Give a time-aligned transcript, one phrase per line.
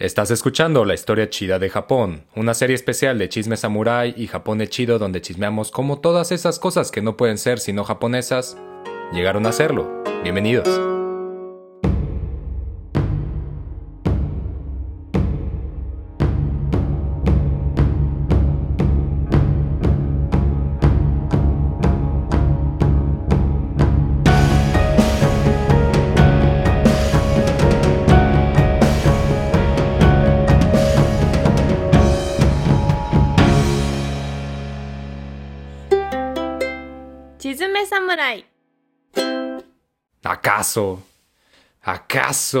[0.00, 4.66] Estás escuchando La Historia Chida de Japón, una serie especial de chisme samurai y Japón
[4.66, 8.56] chido donde chismeamos cómo todas esas cosas que no pueden ser sino japonesas
[9.12, 10.02] llegaron a serlo.
[10.22, 10.89] Bienvenidos.
[40.60, 41.02] ¿Acaso?
[41.80, 42.60] ¿Acaso?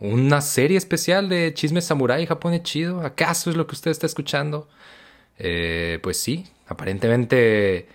[0.00, 3.02] ¿Una serie especial de chisme samurai Japón chido?
[3.02, 4.66] ¿Acaso es lo que usted está escuchando?
[5.38, 7.88] Eh, pues sí, aparentemente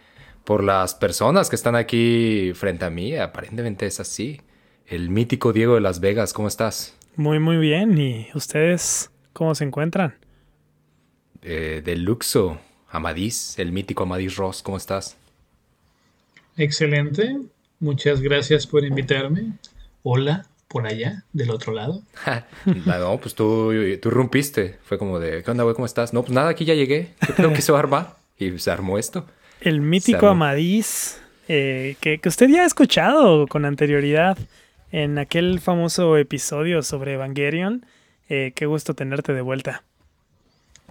[0.44, 4.42] por las personas que están aquí frente a mí, aparentemente es así.
[4.86, 6.96] El mítico Diego de Las Vegas, ¿cómo estás?
[7.16, 7.98] Muy, muy bien.
[7.98, 10.14] ¿Y ustedes cómo se encuentran?
[11.42, 12.60] Eh, de Luxo,
[12.92, 15.18] Amadís, el mítico Amadís Ross, ¿cómo estás?
[16.58, 17.50] Excelente.
[17.80, 19.54] Muchas gracias por invitarme.
[20.04, 22.02] Hola, por allá, del otro lado.
[22.86, 24.78] no, pues tú, tú rompiste.
[24.84, 25.76] Fue como de, ¿qué onda, güey?
[25.76, 26.14] ¿Cómo estás?
[26.14, 27.14] No, pues nada, aquí ya llegué.
[27.28, 28.18] Yo creo que se va a armar.
[28.38, 29.26] Y se armó esto.
[29.62, 31.20] El mítico Amadís,
[31.50, 34.38] eh, que, que usted ya ha escuchado con anterioridad
[34.92, 37.86] en aquel famoso episodio sobre Evangelion.
[38.30, 39.84] Eh, qué gusto tenerte de vuelta.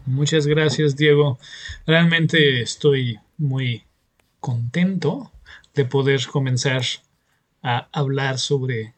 [0.06, 1.39] Muchas gracias, Diego.
[1.86, 3.84] Realmente estoy muy
[4.41, 5.31] contento
[5.78, 6.82] de poder comenzar
[7.62, 8.94] a hablar sobre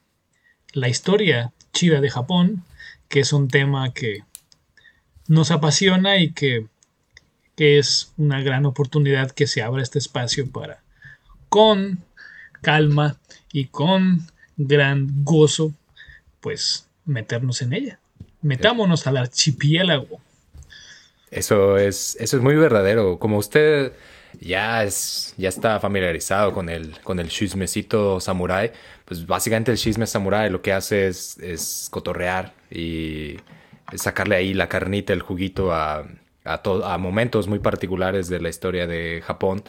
[0.73, 2.64] la historia chida de Japón,
[3.11, 4.25] que es un tema que
[5.28, 6.69] nos apasiona y que,
[7.55, 10.83] que es una gran oportunidad que se abra este espacio para,
[11.50, 12.03] con
[12.62, 13.19] calma
[13.53, 15.75] y con gran gozo,
[16.41, 17.98] pues meternos en ella.
[18.41, 20.19] Metámonos al archipiélago.
[21.31, 23.19] Eso es, eso es muy verdadero.
[23.19, 23.92] Como usted
[24.39, 28.72] ya, es, ya está familiarizado con el, con el chismecito samurai,
[29.05, 33.37] pues básicamente el chisme samurai lo que hace es, es cotorrear y
[33.97, 36.06] sacarle ahí la carnita, el juguito a,
[36.44, 39.62] a, a momentos muy particulares de la historia de Japón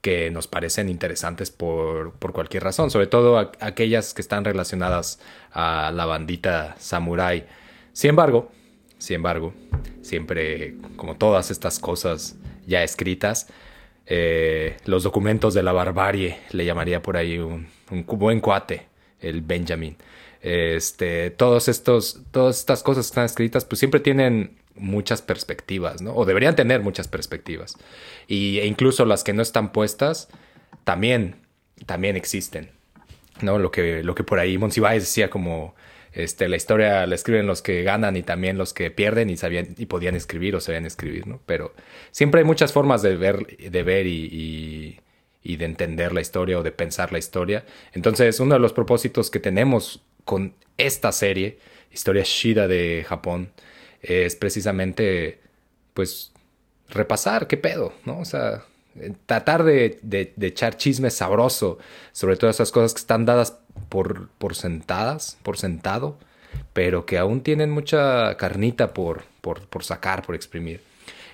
[0.00, 5.18] que nos parecen interesantes por, por cualquier razón, sobre todo aquellas que están relacionadas
[5.52, 7.46] a la bandita samurai.
[7.92, 8.50] Sin embargo,
[8.98, 9.54] sin embargo,
[10.02, 13.48] siempre como todas estas cosas ya escritas,
[14.10, 17.68] eh, los documentos de la barbarie, le llamaría por ahí un,
[18.06, 18.86] buen cuate,
[19.20, 19.96] el Benjamin.
[20.40, 26.14] Este, todos estos, todas estas cosas que están escritas, pues siempre tienen muchas perspectivas, ¿no?
[26.14, 27.76] O deberían tener muchas perspectivas.
[28.28, 30.28] Y, e incluso las que no están puestas,
[30.84, 31.36] también,
[31.84, 32.70] también existen,
[33.42, 33.58] ¿no?
[33.58, 35.74] Lo que, lo que por ahí Monsiváis decía como,
[36.12, 39.74] este, la historia la escriben los que ganan y también los que pierden y sabían
[39.76, 41.40] y podían escribir o sabían escribir, ¿no?
[41.46, 41.74] Pero
[42.10, 45.00] siempre hay muchas formas de ver, de ver y,
[45.42, 47.64] y de entender la historia o de pensar la historia.
[47.92, 51.58] Entonces, uno de los propósitos que tenemos con esta serie,
[51.90, 53.50] Historia Shida de Japón,
[54.02, 55.40] es precisamente,
[55.94, 56.32] pues,
[56.90, 58.18] repasar qué pedo, ¿no?
[58.20, 58.64] O sea,
[59.26, 61.78] tratar de, de, de, echar chisme sabroso
[62.12, 63.58] sobre todas esas cosas que están dadas
[63.88, 66.18] por, por sentadas, por sentado,
[66.72, 70.80] pero que aún tienen mucha carnita por, por, por sacar, por exprimir.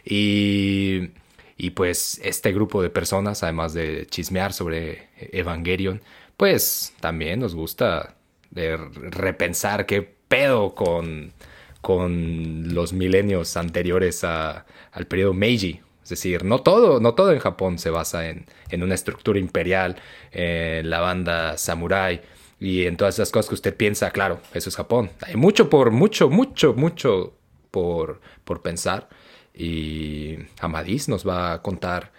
[0.05, 1.11] Y,
[1.57, 6.01] y pues este grupo de personas, además de chismear sobre Evangelion,
[6.37, 8.15] pues también nos gusta
[8.51, 11.33] repensar qué pedo con,
[11.81, 15.81] con los milenios anteriores a, al periodo Meiji.
[16.03, 19.97] Es decir, no todo, no todo en Japón se basa en, en una estructura imperial,
[20.33, 22.21] en la banda samurai
[22.61, 25.11] y en todas esas cosas que usted piensa, claro, eso es Japón.
[25.23, 27.35] Hay mucho por, mucho, mucho, mucho
[27.71, 29.09] por, por pensar.
[29.55, 32.13] Y Amadís nos va a contar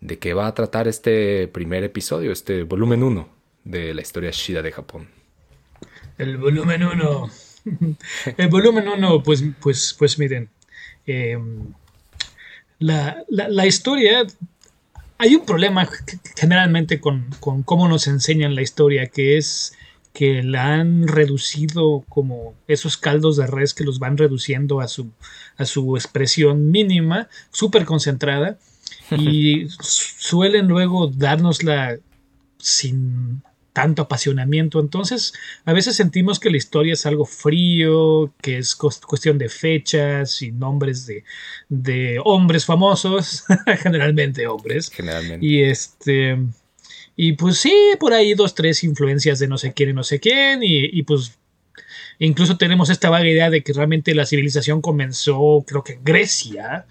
[0.00, 3.28] de qué va a tratar este primer episodio, este volumen 1
[3.64, 5.08] de la historia Shida de Japón.
[6.18, 7.30] El volumen 1.
[8.36, 10.48] El volumen 1, pues, pues, pues miren.
[11.06, 11.38] Eh,
[12.78, 14.26] la, la, la, historia.
[15.22, 15.86] Hay un problema
[16.34, 19.74] generalmente con, con, cómo nos enseñan la historia, que es
[20.14, 25.10] que la han reducido como esos caldos de res que los van reduciendo a su,
[25.58, 28.56] a su expresión mínima, súper concentrada,
[29.10, 31.98] y suelen luego dárnosla
[32.56, 34.80] sin tanto apasionamiento.
[34.80, 35.32] Entonces,
[35.64, 40.52] a veces sentimos que la historia es algo frío, que es cuestión de fechas y
[40.52, 41.24] nombres de,
[41.68, 43.44] de hombres famosos,
[43.82, 44.90] generalmente hombres.
[44.90, 45.44] Generalmente.
[45.44, 46.38] Y este.
[47.16, 50.20] Y pues sí, por ahí dos, tres influencias de no sé quién y no sé
[50.20, 50.62] quién.
[50.62, 51.38] Y, y pues
[52.20, 56.84] Incluso tenemos esta vaga idea de que realmente la civilización comenzó, creo que en Grecia.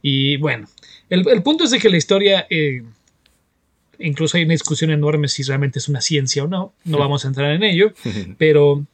[0.00, 0.68] Y bueno,
[1.10, 2.84] el, punto es de que la historia, eh,
[3.98, 6.72] incluso hay una discusión enorme si realmente es una ciencia o no.
[6.84, 7.92] No vamos a entrar en ello,
[8.38, 8.84] pero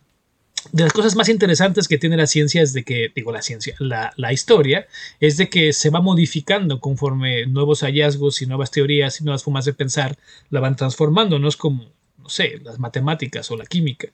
[0.70, 3.75] de las cosas más interesantes que tiene la ciencia es de que, digo la ciencia,
[3.78, 4.87] la, la, historia,
[5.19, 9.64] es de que se va modificando conforme nuevos hallazgos y nuevas teorías y nuevas formas
[9.64, 10.16] de pensar
[10.50, 14.08] la van transformando, no es como, no sé, las matemáticas o la química.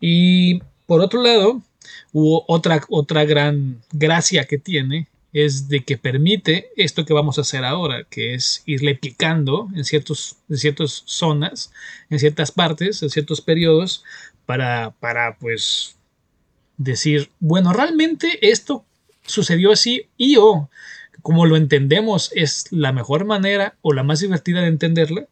[0.00, 1.62] Y por otro lado,
[2.12, 7.42] hubo otra, otra gran gracia que tiene es de que permite esto que vamos a
[7.42, 11.72] hacer ahora, que es irle picando en, ciertos, en ciertas zonas,
[12.08, 14.02] en ciertas partes, en ciertos periodos,
[14.46, 15.96] para, para pues
[16.76, 18.84] decir, bueno, realmente esto
[19.24, 20.68] sucedió así y o
[21.22, 25.26] como lo entendemos es la mejor manera o la más divertida de entenderla.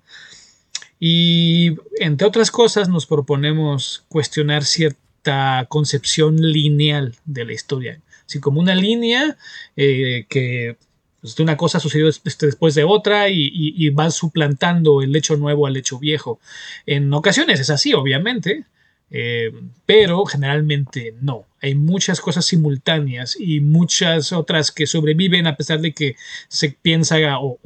[1.00, 8.00] Y entre otras cosas nos proponemos cuestionar cierta concepción lineal de la historia.
[8.28, 9.38] Así como una línea
[9.74, 10.76] eh, que
[11.20, 15.76] pues, una cosa sucedió después de otra y, y, va suplantando el hecho nuevo al
[15.76, 16.38] hecho viejo.
[16.84, 18.66] En ocasiones es así, obviamente,
[19.10, 19.50] eh,
[19.86, 21.46] pero generalmente no.
[21.60, 26.14] Hay muchas cosas simultáneas y muchas otras que sobreviven a pesar de que
[26.48, 27.58] se piensa o,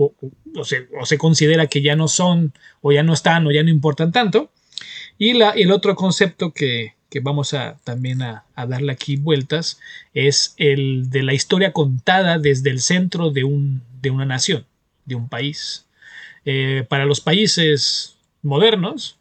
[1.04, 4.50] se, considera que ya no son o ya no están o ya no importan tanto.
[5.18, 9.80] Y la, el otro concepto que, vamos a también a, darle aquí vueltas
[10.14, 14.66] es el de la historia contada desde el centro de, un, de una nación,
[15.04, 15.86] de un país.
[16.44, 19.16] Eh, para los países modernos,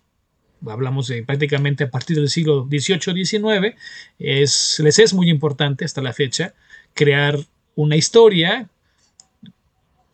[0.67, 3.75] hablamos de prácticamente a partir del siglo XVIII-XIX,
[4.19, 6.53] es, les es muy importante hasta la fecha
[6.93, 7.39] crear
[7.75, 8.67] una historia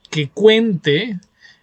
[0.10, 1.20] que cuente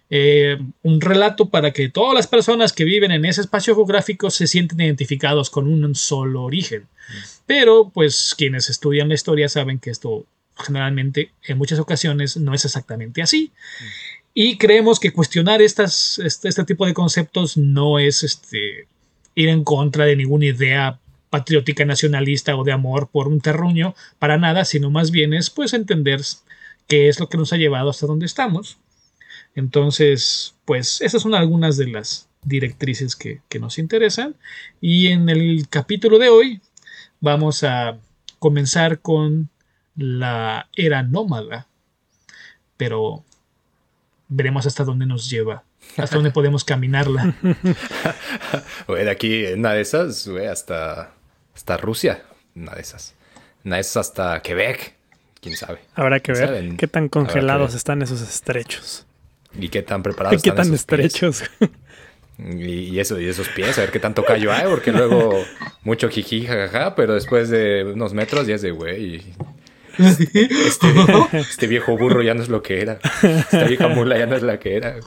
[0.09, 4.47] eh, un relato para que todas las personas que viven en ese espacio geográfico se
[4.47, 6.87] sienten identificados con un solo origen.
[7.45, 10.25] Pero pues quienes estudian la historia saben que esto
[10.57, 13.51] generalmente en muchas ocasiones no es exactamente así.
[14.33, 18.87] Y creemos que cuestionar estas, este, este, tipo de conceptos no es este,
[19.33, 20.99] ir en contra de ninguna idea
[21.29, 25.73] patriótica nacionalista o de amor por un terruño, para nada, sino más bien es pues
[25.73, 26.21] entender
[26.87, 28.77] qué es lo que nos ha llevado hasta donde estamos.
[29.55, 34.35] Entonces, pues esas son algunas de las directrices que, que nos interesan.
[34.81, 36.61] Y en el capítulo de hoy
[37.19, 37.97] vamos a
[38.39, 39.49] comenzar con
[39.95, 41.67] la era nómada,
[42.77, 43.23] pero
[44.27, 45.63] veremos hasta dónde nos lleva,
[45.97, 47.35] hasta dónde podemos caminarla.
[48.87, 51.13] de aquí, una de esas, hasta,
[51.55, 52.23] hasta Rusia,
[52.55, 53.15] una de esas.
[53.63, 54.95] Una de esas hasta Quebec,
[55.41, 55.79] quién sabe.
[55.95, 59.07] Habrá que ver qué tan congelados están esos estrechos.
[59.59, 61.43] Y qué tan preparados ¿Qué tan estrechos?
[62.37, 65.41] Y, eso, y esos pies, a ver qué tanto callo hay, porque luego
[65.83, 69.23] mucho jiji, jajaja, pero después de unos metros ya es de güey.
[69.97, 70.49] Este,
[71.31, 72.99] este, viejo burro ya no es lo que era.
[73.23, 74.97] Esta vieja mula ya no es la que era.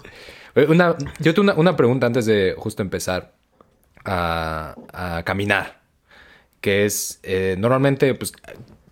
[0.68, 3.34] Una, yo tengo una, pregunta antes de justo empezar
[4.04, 5.82] a, caminar.
[6.62, 8.32] Que es, eh, normalmente, pues,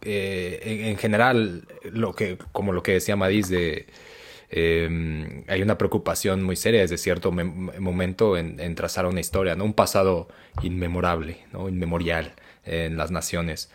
[0.02, 3.86] eh, en, general, lo que, como lo que decía Madis de...
[4.50, 9.64] Em, hay una preocupación muy seria desde cierto momento en, trazar una historia, ¿no?
[9.64, 10.28] Un pasado
[10.62, 11.69] inmemorable, ¿no?
[11.69, 12.34] Inmemorial
[12.64, 13.70] en las naciones.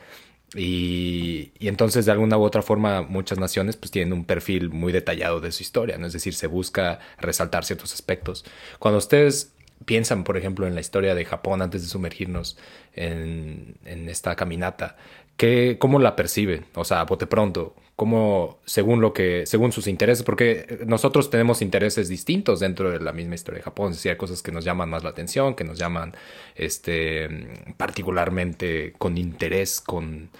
[0.55, 5.39] Y, entonces de alguna u otra forma muchas naciones pues tienen un perfil muy detallado
[5.39, 6.07] de su historia, ¿no?
[6.07, 8.45] Es decir, se busca resaltar ciertos aspectos.
[8.79, 9.53] Cuando ustedes
[9.85, 12.57] piensan, por ejemplo, en la historia de Japón antes de sumergirnos
[12.93, 14.97] en, en esta caminata,
[15.37, 16.65] ¿qué, ¿cómo la perciben?
[16.75, 20.23] O sea, bote pronto, ¿cómo, según lo que, según sus intereses?
[20.23, 23.91] Porque nosotros tenemos intereses distintos dentro de la misma historia de Japón.
[23.91, 26.15] Decir, hay cosas que nos llaman más la atención, que nos llaman
[26.55, 27.29] este,
[27.77, 30.31] particularmente con interés, con,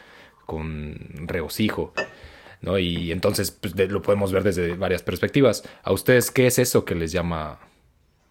[0.48, 1.94] con regocijo.
[2.62, 2.80] ¿no?
[2.80, 5.62] Y entonces pues, lo podemos ver desde varias perspectivas.
[5.84, 7.60] ¿A ustedes qué es eso que les llama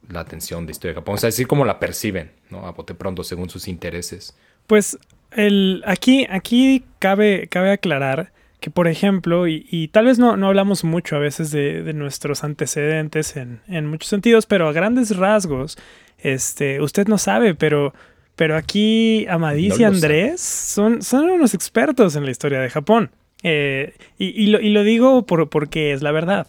[0.08, 1.14] la atención de historia de Japón?
[1.14, 2.66] O sea, decir cómo la perciben, ¿no?
[2.66, 4.36] A bote pronto, según sus intereses.
[4.66, 4.98] Pues
[5.30, 10.84] el, aquí, aquí cabe, cabe aclarar que, por ejemplo, y, tal vez no, no, hablamos
[10.84, 15.78] mucho a veces de, de nuestros antecedentes en, en, muchos sentidos, pero a grandes rasgos,
[16.18, 17.94] este, usted no sabe, pero,
[18.36, 23.10] pero aquí Amadís y Andrés son, son unos expertos en la historia de Japón.
[23.42, 26.46] Eh, y, y, lo, y, lo, digo por, porque es la verdad.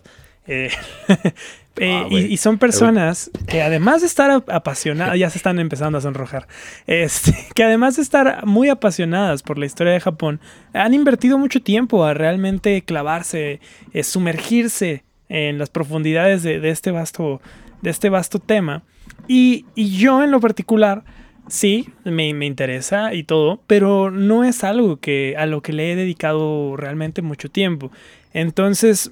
[0.48, 0.70] Eh,
[1.78, 6.02] Eh, ah, y, son personas que además de estar apasionadas, ya se están empezando a
[6.02, 6.48] sonrojar,
[6.86, 10.42] este, que además de estar muy apasionadas por la historia de Japón,
[10.74, 13.62] han invertido mucho tiempo a realmente clavarse,
[13.94, 17.42] eh, sumergirse en las profundidades de, este vasto,
[17.82, 18.84] de este vasto tema.
[19.30, 21.06] Y, yo en lo particular
[21.48, 25.94] sí, me, me, interesa y todo, pero no es algo que a lo que le
[25.94, 27.92] he dedicado realmente mucho tiempo.
[28.34, 29.12] Entonces,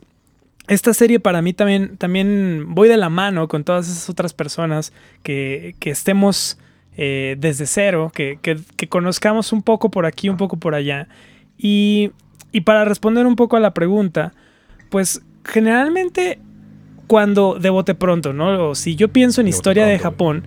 [0.70, 4.94] esta serie para mí también, también voy de la mano con todas esas otras personas
[5.24, 6.60] que, que estemos
[6.96, 11.08] eh, desde cero, que, que, que, conozcamos un poco por aquí, un poco por allá.
[11.58, 12.12] Y,
[12.52, 14.34] y para responder un poco a la pregunta,
[14.92, 16.40] pues generalmente
[17.08, 18.70] cuando de bote pronto, ¿no?
[18.70, 20.44] O si yo pienso en de historia pronto, de Japón,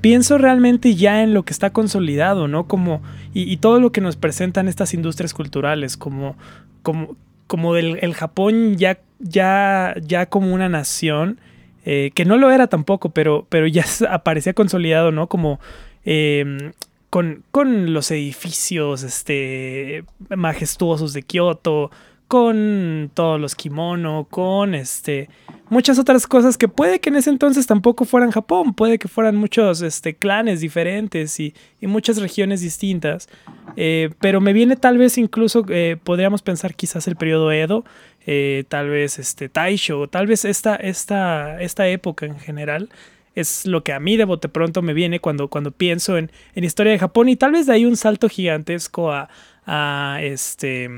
[0.00, 2.66] pienso realmente ya en lo que está consolidado, ¿no?
[2.66, 3.02] Como,
[3.34, 6.34] y, y, todo lo que nos presentan estas industrias culturales, como,
[6.82, 11.40] como, como del el Japón ya, ya, ya como una nación,
[11.84, 15.28] eh, que no lo era tampoco, pero, pero ya aparecía consolidado, ¿no?
[15.28, 15.60] Como
[16.04, 16.72] eh,
[17.10, 21.90] con, con, los edificios este, majestuosos de Kioto,
[22.28, 25.28] con todos los kimono, con este
[25.68, 29.36] muchas otras cosas que puede que en ese entonces tampoco fueran Japón, puede que fueran
[29.36, 33.28] muchos este, clanes diferentes y, y, muchas regiones distintas,
[33.76, 37.84] eh, pero me viene tal vez incluso, eh, podríamos pensar quizás el periodo Edo,
[38.26, 42.88] eh, tal vez este Taisho, tal vez esta, esta, esta época en general,
[43.34, 46.64] es lo que a mí de bote pronto me viene cuando, cuando pienso en, en
[46.64, 49.28] historia de Japón y tal vez de ahí un salto gigantesco a,
[49.66, 50.88] a este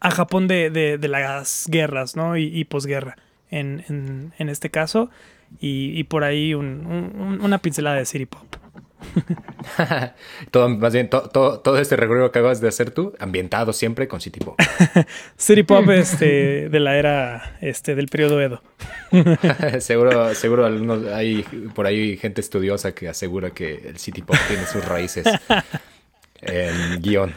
[0.00, 2.36] a Japón de, de, de, las guerras, ¿no?
[2.36, 3.16] Y, y posguerra,
[3.50, 5.10] en, en, en, este caso.
[5.60, 8.56] Y, y por ahí un, un, una pincelada de City Pop.
[10.50, 14.08] todo, más bien, to, to, todo este recorrido que acabas de hacer tú, ambientado siempre
[14.08, 14.58] con City Pop.
[15.36, 18.62] City Pop este, de la era este, del periodo Edo.
[19.80, 21.42] seguro, seguro algunos, hay
[21.74, 25.26] por ahí gente estudiosa que asegura que el City Pop tiene sus raíces
[26.42, 27.34] en guion.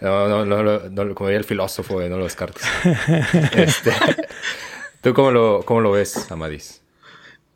[0.00, 2.62] No, no, no, no, como diría el filósofo, no lo descartes.
[3.52, 3.92] Este,
[5.00, 6.82] ¿Tú cómo lo, cómo lo ves, Amadis?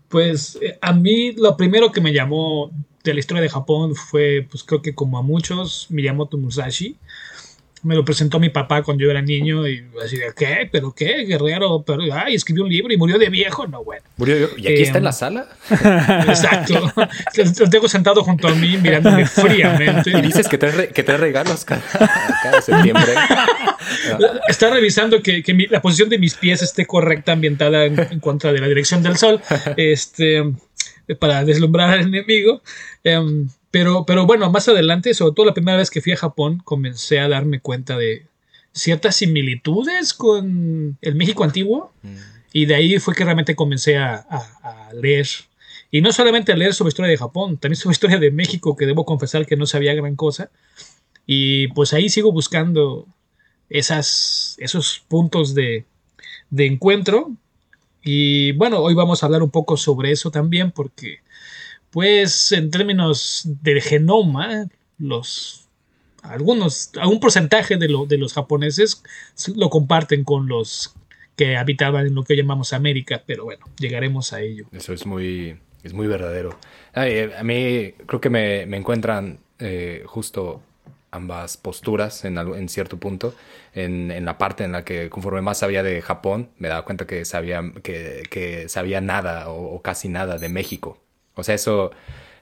[0.09, 2.71] Pues eh, a mí lo primero que me llamó
[3.05, 6.97] de la historia de Japón fue, pues creo que como a muchos, Miyamoto Musashi.
[7.83, 10.69] Me lo presentó mi papá cuando yo era niño y así de, ¿qué?
[10.71, 11.25] ¿Pero qué?
[11.25, 13.67] Guerrero, pero, ay, escribió un libro y murió de viejo.
[13.67, 14.03] No, bueno.
[14.17, 14.51] ¿Murió?
[14.57, 15.49] ¿Y aquí eh, está en la sala?
[15.71, 16.93] Exacto.
[17.61, 20.11] Lo tengo sentado junto a mí mirándome fríamente.
[20.11, 21.83] Y dices que trae, que trae regalos cada,
[22.43, 23.15] cada septiembre.
[24.49, 28.21] Está revisando que, que mi, la posición de mis pies esté correcta, ambientada en, en
[28.21, 29.41] contra de la dirección del sol.
[29.77, 30.45] Este
[31.19, 32.63] para deslumbrar al enemigo.
[33.05, 36.61] Um, pero, pero bueno, más adelante, sobre todo la primera vez que fui a Japón,
[36.65, 38.27] comencé a darme cuenta de
[38.73, 41.93] ciertas similitudes con el México antiguo.
[42.03, 42.17] Mm.
[42.53, 45.29] Y de ahí fue que realmente comencé a, a, a, leer.
[45.93, 48.87] Y no solamente a leer sobre historia de Japón, también sobre historia de México, que
[48.87, 50.51] debo confesar que no sabía gran cosa.
[51.27, 53.07] Y pues ahí sigo buscando
[53.69, 55.85] esas, esos puntos de,
[56.51, 57.33] de encuentro
[58.03, 61.21] y bueno, hoy vamos a hablar un poco sobre eso también porque,
[61.91, 64.67] pues, en términos del genoma,
[64.99, 65.67] los
[66.23, 69.03] algunos, algún porcentaje de, lo, de los japoneses
[69.57, 70.95] lo comparten con los
[71.35, 74.67] que habitaban en lo que llamamos América, pero bueno, llegaremos a ello.
[74.73, 76.59] Eso es muy, es muy verdadero.
[76.93, 80.61] Ay, a mí creo que me, me encuentran eh, justo
[81.11, 83.35] ambas posturas en, en cierto punto.
[83.75, 87.07] En, en, la parte en la que conforme más sabía de Japón, me daba cuenta
[87.07, 90.99] que sabía, que, que sabía nada o, casi nada de México.
[91.35, 91.91] O sea, eso,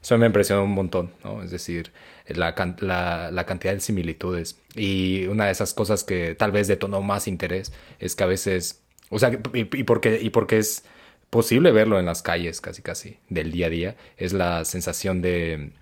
[0.02, 1.42] eso me impresionó un montón, ¿no?
[1.42, 1.92] Es decir,
[2.26, 4.60] la, la, la, cantidad de similitudes.
[4.74, 8.82] Y una de esas cosas que tal vez detonó más interés es que a veces,
[9.10, 10.84] o sea, y, y porque, y porque es
[11.30, 15.72] posible verlo en las calles casi casi del día a día, es la sensación de,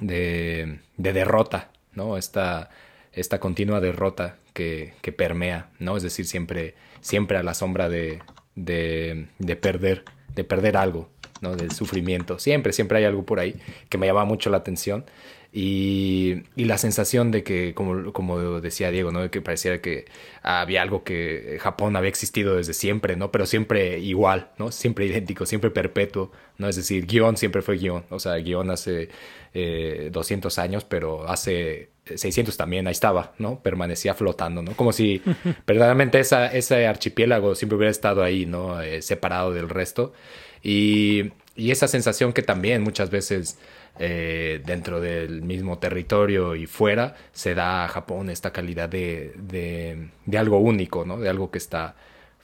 [0.00, 2.16] de, de derrota ¿no?
[2.16, 2.70] Esta,
[3.12, 5.96] esta continua derrota que, que, permea, ¿no?
[5.96, 8.22] Es decir, siempre, siempre a la sombra de,
[8.54, 11.56] de, de, perder, de perder algo, ¿no?
[11.56, 12.38] Del sufrimiento.
[12.38, 13.54] Siempre, siempre hay algo por ahí
[13.88, 15.04] que me llama mucho la atención.
[15.50, 19.22] Y, y, la sensación de que, como, como decía Diego, ¿no?
[19.22, 20.04] De que pareciera que
[20.42, 23.30] había algo que Japón había existido desde siempre, ¿no?
[23.32, 24.70] Pero siempre igual, ¿no?
[24.70, 26.68] Siempre idéntico, siempre perpetuo, ¿no?
[26.68, 28.04] Es decir, guion siempre fue guion.
[28.10, 29.08] O sea, guion hace
[29.54, 33.60] eh, 200 años, pero hace 600 también ahí estaba, ¿no?
[33.62, 34.72] Permanecía flotando, ¿no?
[34.72, 35.22] Como si
[35.66, 38.82] verdaderamente esa, ese archipiélago siempre hubiera estado ahí, ¿no?
[38.82, 40.12] Eh, separado del resto.
[40.62, 43.58] Y, esa sensación que también muchas veces
[43.98, 50.38] eh, dentro del mismo territorio y fuera, se da a Japón esta calidad de, de,
[50.38, 51.18] algo único, ¿no?
[51.18, 51.96] De algo que está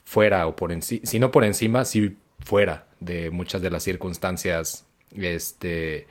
[0.03, 4.85] fuera o por encima, si no por encima, sí fuera de muchas de las circunstancias
[5.15, 6.07] este,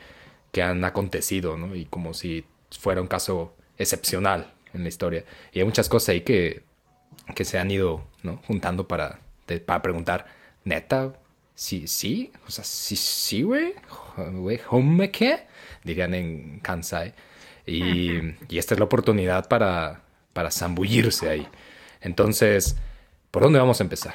[0.52, 1.74] que han acontecido, ¿no?
[1.76, 5.24] Y como si fuera un caso excepcional en la historia.
[5.52, 6.62] Y hay muchas cosas ahí que,
[7.34, 8.40] que se han ido, ¿no?
[8.46, 9.20] Juntando para,
[9.66, 10.26] para preguntar,
[10.64, 11.14] neta,
[11.54, 13.74] sí, sí, o sea, sí, sí, güey,
[14.16, 15.46] güey, ¿home qué?
[15.82, 17.14] dirían en Kansai.
[17.66, 18.10] Y,
[18.48, 21.46] y esta es la oportunidad para, para zambullirse ahí.
[22.00, 22.76] Entonces,
[23.30, 24.14] ¿por dónde vamos a empezar?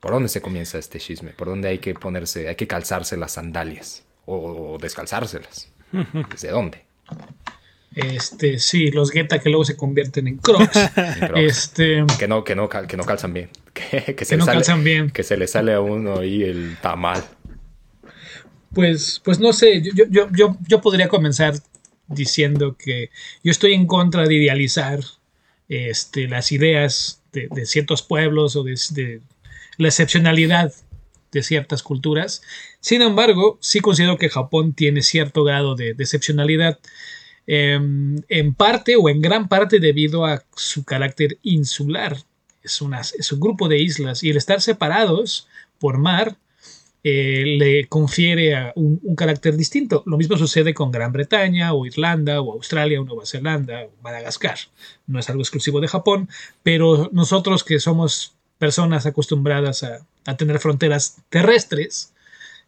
[0.00, 1.30] ¿Por dónde se comienza este chisme?
[1.32, 4.04] ¿Por dónde hay que ponerse, hay que calzarse las sandalias?
[4.26, 5.70] ¿O, o descalzárselas?
[6.30, 6.84] ¿Desde dónde?
[7.94, 10.78] Este, sí, los Geta que luego se convierten en Crocs.
[11.18, 11.32] Crocs.
[11.40, 13.50] este, Que no, que no, cal- que no calzan bien.
[13.90, 15.10] Que, que se no sale- calzan bien.
[15.10, 17.22] Que se le sale a uno ahí el tamal.
[18.72, 21.54] Pues, pues no sé, yo, yo, yo, yo podría comenzar
[22.06, 23.10] diciendo que
[23.42, 25.00] yo estoy en contra de idealizar
[25.68, 29.20] este, las ideas de, de ciertos pueblos o de, de
[29.76, 30.72] la excepcionalidad
[31.32, 32.42] de ciertas culturas.
[32.80, 36.78] Sin embargo, sí considero que Japón tiene cierto grado de, de excepcionalidad,
[37.46, 42.16] em, en parte o en gran parte debido a su carácter insular.
[42.62, 42.80] Es,
[43.32, 45.48] un grupo de islas y el estar separados
[45.78, 46.36] por mar
[47.02, 50.02] eh, le confiere un, carácter distinto.
[50.06, 54.58] Lo mismo sucede con Gran Bretaña o Irlanda o Australia o Nueva Zelanda o Madagascar.
[55.06, 56.28] No es algo exclusivo de Japón,
[56.62, 62.12] pero nosotros que somos personas acostumbradas a, a tener fronteras terrestres,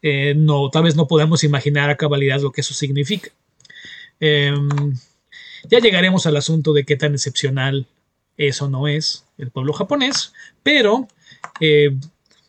[0.03, 3.31] eh, no, tal vez no podamos imaginar a cabalidad lo que eso significa.
[4.21, 4.69] Em,
[5.69, 7.87] ya llegaremos al asunto de qué tan excepcional
[8.37, 11.09] es o no es el pueblo japonés, pero
[11.61, 11.97] eh,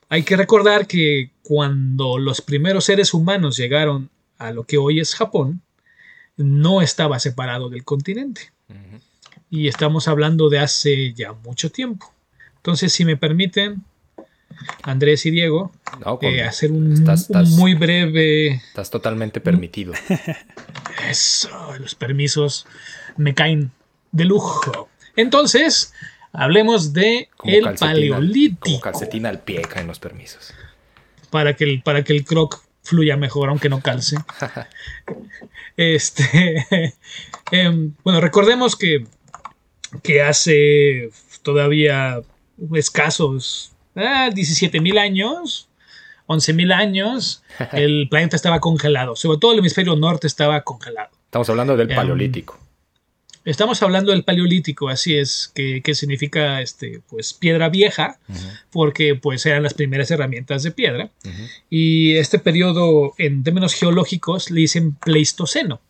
[0.09, 5.15] hay que recordar que cuando los primeros seres humanos llegaron a lo que hoy es
[5.15, 5.61] Japón,
[6.37, 8.51] no estaba separado del continente.
[9.49, 12.11] Y estamos hablando de hace ya mucho tiempo.
[12.57, 13.83] Entonces, si me permiten,
[14.81, 15.71] Andrés y Diego,
[16.03, 18.47] No, eh, hacer un, estás- un muy breve...
[18.53, 19.93] Estás totalmente permitido.
[21.09, 21.49] Eso,
[21.79, 22.65] los permisos
[23.17, 23.71] me caen
[24.11, 24.89] de lujo.
[25.15, 25.93] Entonces,
[26.31, 28.65] hablemos de Como el paleolítico.
[28.65, 30.53] Como calcetina al pie caen los permisos.
[31.29, 34.17] para que el, para que el croc fluya mejor, aunque no calce.
[35.77, 36.65] este,
[37.51, 39.05] em, bueno, recordemos que,
[40.01, 41.09] que hace
[41.43, 42.21] todavía
[42.73, 45.69] escasos ah, 17 mil años,
[46.27, 49.15] 11 mil años, el planeta estaba congelado.
[49.15, 51.09] Sobre todo el hemisferio norte estaba congelado.
[51.25, 52.59] Estamos hablando del Em, paleolítico.
[53.45, 58.17] Estamos hablando del paleolítico, así es, que, que significa este, pues, piedra vieja,
[58.71, 61.09] porque pues, eran las primeras herramientas de piedra.
[61.69, 65.81] Y este periodo, en términos geológicos, le dicen Pleistoceno.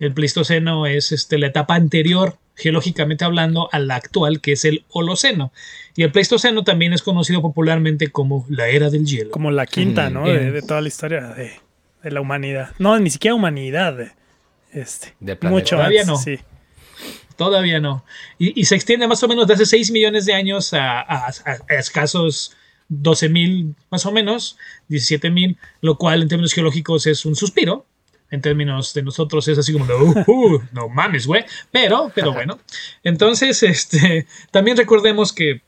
[0.00, 4.84] El Pleistoceno es este, la etapa anterior, geológicamente hablando, a la actual, que es el
[4.88, 5.52] Holoceno.
[5.94, 9.30] Y el Pleistoceno también es conocido popularmente como la era del hielo.
[9.30, 10.12] Como la quinta, Mm.
[10.12, 10.26] ¿no?
[10.28, 10.50] De, Eh.
[10.50, 11.52] de toda la historia de,
[12.02, 12.70] de la humanidad.
[12.80, 13.96] No, ni siquiera humanidad.
[13.96, 14.10] de-
[14.72, 15.48] Este, planeta.
[15.50, 16.16] mucho Todavía antes, no.
[16.16, 16.38] sí.
[17.40, 18.04] Todavía no.
[18.38, 21.28] Y, y se extiende más o menos de hace 6 millones de años a, a-
[21.28, 22.52] a- a escasos
[22.90, 27.86] 12 mil, más o menos, 17 mil, lo cual en términos geológicos es un suspiro.
[28.30, 31.46] En términos de nosotros es así como, de, "Uh, uh, no mames, güey.
[31.72, 32.58] Pero, pero bueno.
[33.04, 35.62] Entonces, este, también recordemos que,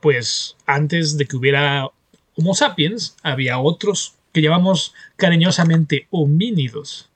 [0.00, 1.88] pues, antes de que hubiera
[2.36, 7.08] Homo sapiens, había otros que llamamos cariñosamente homínidos.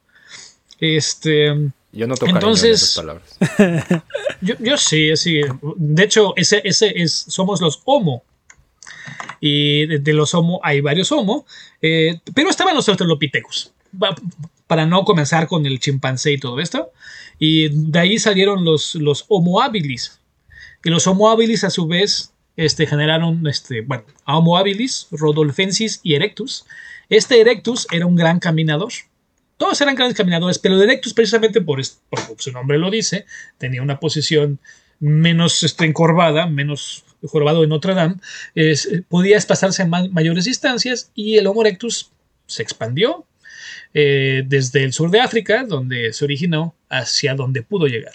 [0.79, 1.71] Este.
[1.93, 3.37] Yo no tocaría Entonces- esas palabras.
[4.43, 5.41] Yo, yo sí, sí.
[5.77, 8.23] De hecho, ese, ese es, somos los Homo.
[9.41, 11.45] Y de, de los Homo hay varios Homo.
[11.83, 13.73] eh, pero estaban los Australopithecus.
[14.67, 16.91] Para no comenzar con el chimpancé y todo esto.
[17.39, 20.21] Y de ahí salieron los, los Homo habilis.
[20.85, 26.01] Y los Homo habilis, a su vez, este, generaron, este, bueno, a Homo habilis, Rodolfensis
[26.03, 26.65] y Erectus.
[27.11, 28.93] Este Erectus era un gran caminador.
[29.61, 33.27] Todos eran grandes caminadores, pero Erectus, precisamente por, su nombre lo dice,
[33.59, 34.59] tenía una posición
[35.01, 38.15] menos este, encorvada, menos jorobado de Notre Dame,
[38.55, 38.75] eh,
[39.07, 42.11] podía desplazarse en ma- mayores distancias y el Homo erectus
[42.47, 43.27] se expandió
[43.93, 48.15] eh, desde el sur de África, donde se originó, hacia donde pudo llegar.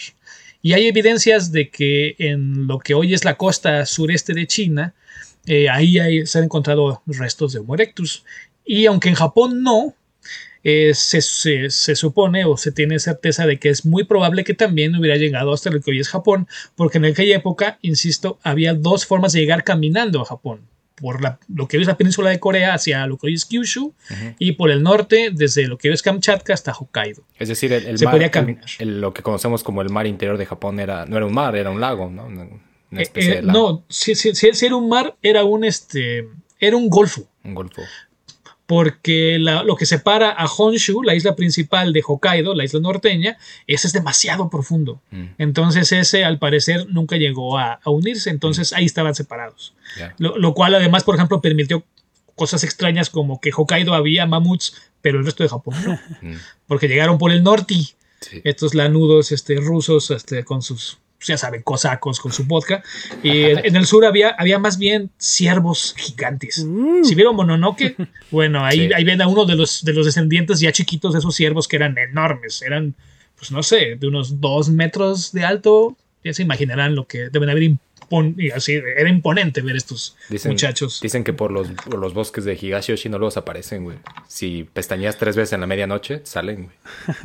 [0.62, 4.94] Y hay evidencias de que en lo que hoy es la costa sureste de China,
[5.46, 8.24] eh, ahí se han encontrado restos de Homo erectus.
[8.64, 9.94] Y aunque en Japón no,
[10.64, 14.54] eh, se, se- se supone o se tiene certeza de que es muy probable que
[14.54, 18.74] también hubiera llegado hasta lo que hoy es Japón, porque en aquella época, insisto, había
[18.74, 20.62] dos formas de llegar caminando a Japón.
[20.96, 23.44] Por la- lo que hoy es la península de Corea hacia lo que hoy es
[23.44, 23.92] Kyushu
[24.38, 27.22] y por el norte desde lo que hoy es Kamchatka hasta Hokkaido.
[27.38, 28.64] Es decir, el, el Se mar, podía caminar.
[28.78, 31.54] el- lo que conocemos como el mar interior de Japón era, no era un mar,
[31.54, 32.24] era un lago, ¿no?
[32.24, 35.44] Una, Eh, especie eh, de lago, no, si, si- si- si era un mar, era
[35.44, 37.28] un, este, era un golfo.
[37.44, 37.82] un golfo.
[38.66, 43.38] Porque la- lo que separa a Honshu, la isla principal de Hokkaido, la isla norteña,
[43.66, 45.00] ese es demasiado profundo.
[45.10, 49.74] Mm, Entonces ese al parecer nunca llegó a, a unirse, entonces ahí estaban separados.
[50.18, 51.84] Lo, lo cual además, por ejemplo, permitió
[52.34, 55.98] cosas extrañas como que Hokkaido había mamuts, pero el resto de Japón no.
[56.22, 56.34] Mm,
[56.66, 57.74] Porque llegaron por el norte
[58.20, 58.40] sí.
[58.44, 62.82] estos lanudos este, rusos este, con sus, ya saben, cosacos con su vodka.
[63.22, 66.64] Y en, el sur había, había más bien ciervos gigantes.
[66.64, 67.04] Mm.
[67.04, 67.96] Si vieron Mononoke,
[68.30, 68.92] bueno, ahí, Sí.
[68.94, 71.76] ahí ven a uno de los, de los descendientes ya chiquitos de esos ciervos que
[71.76, 72.62] eran enormes.
[72.62, 72.94] Eran,
[73.38, 75.96] pues no sé, de unos dos metros de alto.
[76.24, 78.72] Ya se imaginarán lo que deben haber impon- y así.
[78.74, 81.00] Era imponente ver estos Dicen, muchachos.
[81.00, 83.98] Dicen que por los, por los bosques de Higashi no los aparecen, güey.
[84.26, 86.76] Si pestañeas tres veces en la medianoche, salen, güey.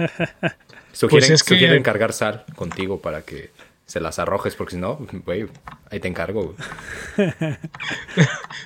[0.94, 3.50] Sugieren, Pues es que- sugieren cargar sal contigo para que
[3.92, 5.48] se las arrojes, porque si no, güey,
[5.90, 6.56] ahí te encargo.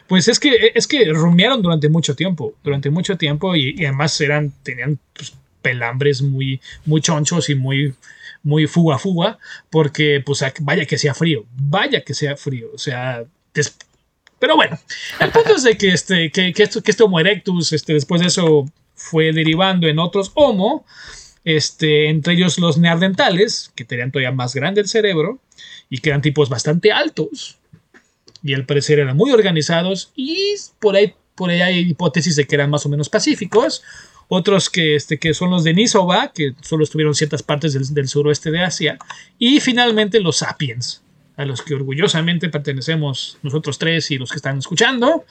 [0.07, 4.53] Pues es que, es que rumiaron durante mucho tiempo, durante mucho tiempo y, además eran,
[4.63, 7.95] tenían pues, pelambres muy, muy chonchos y muy,
[8.43, 9.39] muy fuga fuga,
[9.71, 13.75] porque pues vaya que sea frío, vaya que sea frío, o sea, des-
[14.38, 14.77] pero bueno,
[15.19, 18.21] el punto es de que este, que, que esto, que este Homo erectus, este, después
[18.21, 20.85] de eso fue derivando en otros Homo,
[21.45, 25.39] este, entre ellos los neandertales, que tenían todavía más grande el cerebro
[25.89, 27.58] y que eran tipos bastante altos,
[28.43, 32.55] y al parecer eran muy organizados y por ahí, por ahí hay hipótesis de que
[32.55, 33.81] eran más o menos pacíficos.
[34.27, 37.93] Otros que, este, que son los de Nisova, que solo estuvieron en ciertas partes del,
[37.93, 38.97] del suroeste de Asia.
[39.38, 41.03] Y finalmente los sapiens,
[41.38, 45.25] a los que orgullosamente pertenecemos nosotros tres y los que están escuchando.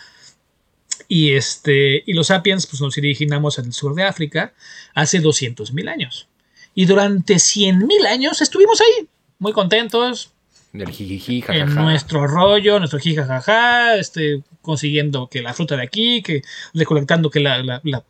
[1.09, 4.53] Y, este, y los sapiens pues, nos originamos en el sur de África
[4.95, 6.29] hace 200.000 años.
[6.75, 10.33] Y durante 100.000 años estuvimos ahí, muy contentos,
[10.73, 16.43] El jijiji, en nuestro rollo, nuestro jijajaja, este, consiguiendo que la fruta de aquí, que
[16.73, 18.05] recolectando que la, la, la,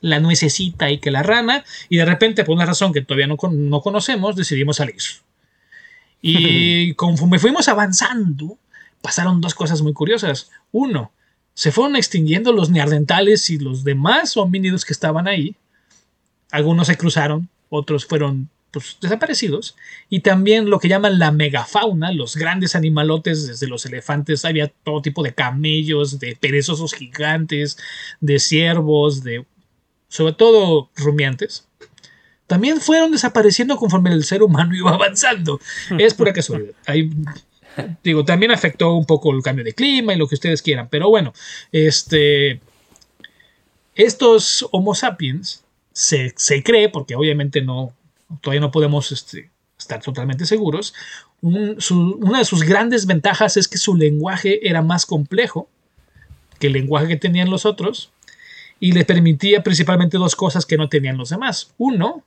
[0.00, 3.36] la nuececita y que la rana, y de repente, por una razón que todavía no,
[3.50, 4.96] no conocemos, decidimos salir.
[6.20, 8.58] Y conforme fuimos avanzando,
[9.00, 10.50] pasaron dos cosas muy curiosas.
[10.70, 11.12] Uno,
[11.54, 15.56] se fueron extinguiendo los neandertales y los demás homínidos que estaban ahí.
[16.50, 19.76] Algunos se cruzaron, otros fueron pues, desaparecidos.
[20.08, 25.02] Y también lo que llaman la megafauna, los grandes animalotes, desde los elefantes, había todo
[25.02, 27.76] tipo de camellos, de perezosos gigantes,
[28.20, 29.44] de ciervos, de
[30.08, 31.68] sobre todo rumiantes.
[32.46, 35.60] También fueron desapareciendo conforme el ser humano iba avanzando.
[35.98, 36.74] Es pura casualidad.
[36.86, 37.10] Ahí,
[38.02, 40.88] digo, también afectó un poco el cambio de clima y lo que ustedes quieran.
[40.88, 41.32] Pero bueno,
[41.70, 42.60] este,
[43.94, 47.92] estos Homo sapiens se, se cree, porque obviamente no,
[48.40, 50.94] todavía no podemos este, estar totalmente seguros,
[51.42, 55.68] una de sus grandes ventajas es que su lenguaje era más complejo
[56.60, 58.12] que el lenguaje que tenían los otros
[58.78, 61.72] y le permitía principalmente dos cosas que no tenían los demás.
[61.78, 62.22] Uno,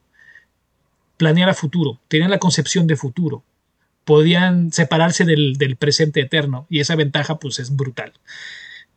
[1.16, 3.42] planear a futuro, tenían la concepción de futuro,
[4.06, 8.14] podían separarse del, del presente eterno y esa ventaja pues es brutal.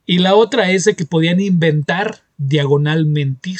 [0.06, 3.58] Y la otra es de que podían inventar diagonal mentir,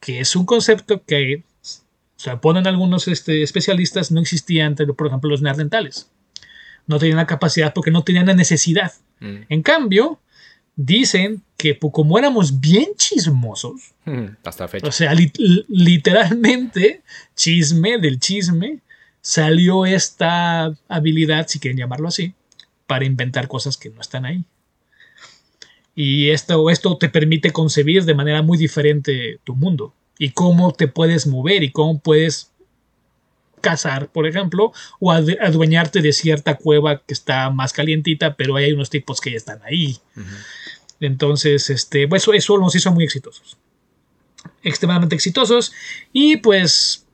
[0.00, 5.06] que es un concepto que o sea, ponen algunos este, especialistas, no existía entre, por
[5.06, 6.10] ejemplo, los neandertales.
[6.88, 8.92] No tenían la capacidad porque no tenían la necesidad.
[9.20, 9.36] Mm.
[9.48, 10.20] En cambio,
[10.74, 14.86] dicen que como éramos bien chismosos, Mm, Hasta fecha.
[14.88, 17.02] o sea, li- li- literalmente,
[17.36, 18.78] chisme del chisme,
[19.28, 22.32] salió esta habilidad, si quieren llamarlo así,
[22.86, 24.42] para inventar cosas que no están ahí.
[25.94, 30.88] Y esto, esto te permite concebir de manera muy diferente tu mundo y cómo te
[30.88, 32.52] puedes mover y cómo puedes
[33.60, 38.88] cazar, por ejemplo, o adueñarte de cierta cueva que está más calientita, pero hay unos
[38.88, 39.98] tipos que ya están ahí.
[41.00, 43.58] Entonces, este, pues eso, eso nos hizo muy exitosos.
[44.62, 45.74] Extremadamente exitosos.
[46.14, 47.04] Y pues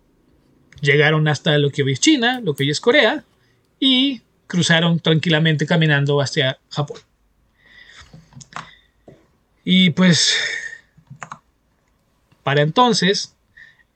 [0.84, 3.24] llegaron hasta lo que hoy es China, lo que hoy es Corea,
[3.80, 7.00] y cruzaron tranquilamente caminando hacia Japón.
[9.64, 10.36] Y pues,
[12.42, 13.34] para entonces,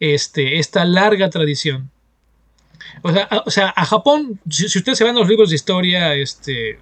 [0.01, 1.91] este, esta larga tradición.
[3.03, 6.81] O sea, a, Japón, si, si ustedes se van a los libros de historia, este,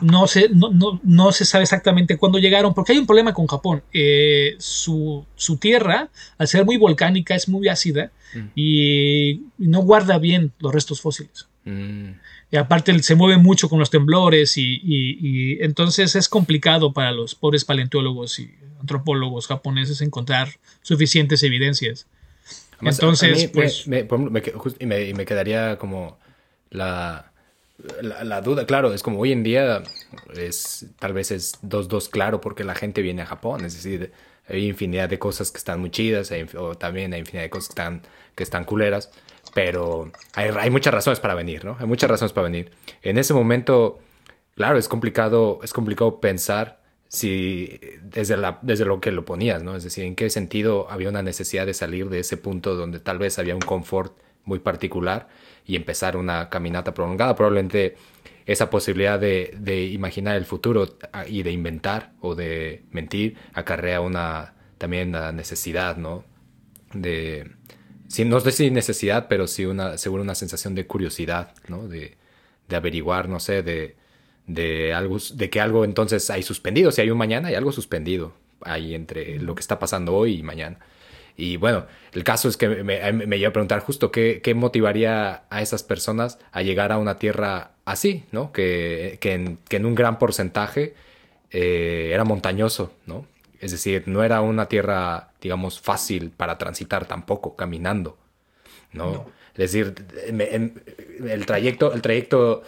[0.00, 3.46] no se, no, no, no se sabe exactamente cuándo llegaron, porque hay un problema con
[3.46, 3.82] Japón.
[3.92, 8.48] Eh, su, su tierra, al ser muy volcánica, es muy ácida Mm.
[8.56, 11.46] y no guarda bien los restos fósiles.
[11.64, 12.10] Mm.
[12.50, 17.12] Y aparte se mueve mucho con los temblores y, y- y entonces es complicado para
[17.12, 20.48] los pobres paleontólogos y antropólogos japoneses encontrar
[20.82, 22.08] suficientes evidencias.
[22.78, 24.42] Además, Entonces, pues- me, me
[24.80, 26.18] me, y me quedaría como
[26.70, 27.32] la,
[28.00, 29.82] la, duda, claro, es como hoy en día
[30.36, 34.12] es tal vez es 2-2 claro porque la gente viene a Japón, es decir,
[34.48, 37.72] hay infinidad de cosas que están muy chidas, o también hay infinidad de cosas que
[37.72, 38.02] están,
[38.34, 39.10] que están culeras,
[39.54, 41.76] pero hay, hay muchas razones para venir, ¿no?
[41.80, 42.70] Hay muchas razones para venir.
[43.02, 43.98] En ese momento,
[44.54, 49.76] claro, es complicado, es complicado pensar si desde, la, desde lo que lo ponías, ¿no?
[49.76, 53.18] Es decir, en qué sentido había una necesidad de salir de ese punto donde tal
[53.18, 55.28] vez había un confort muy particular
[55.66, 57.34] y empezar una caminata prolongada.
[57.34, 57.96] Probablemente
[58.46, 64.00] esa posibilidad de, de imaginar el futuro ah, y de inventar o de mentir acarrea
[64.00, 66.24] una también la necesidad, ¿no?
[66.92, 67.50] De,
[68.26, 71.88] no sé si necesidad, pero sí una, seguro una sensación de curiosidad, ¿no?
[71.88, 72.16] De,
[72.68, 73.96] de averiguar, no sé, de,
[74.46, 76.92] de, algo, de que algo entonces hay suspendido.
[76.92, 80.42] Si hay un mañana, hay algo suspendido ahí entre lo que está pasando hoy y
[80.42, 80.78] mañana.
[81.36, 85.44] Y bueno, el caso es que me, me, lleva a preguntar justo qué, qué, motivaría
[85.50, 88.52] a esas personas a llegar a una tierra así, ¿no?
[88.52, 90.94] Que, que, en, que en un gran porcentaje
[91.50, 93.26] eh, era montañoso, ¿no?
[93.60, 98.18] Es decir, no era una tierra, digamos, fácil para transitar tampoco, caminando,
[98.92, 99.26] ¿no?
[99.54, 99.94] Es decir,
[100.26, 102.62] el trayecto, el trayecto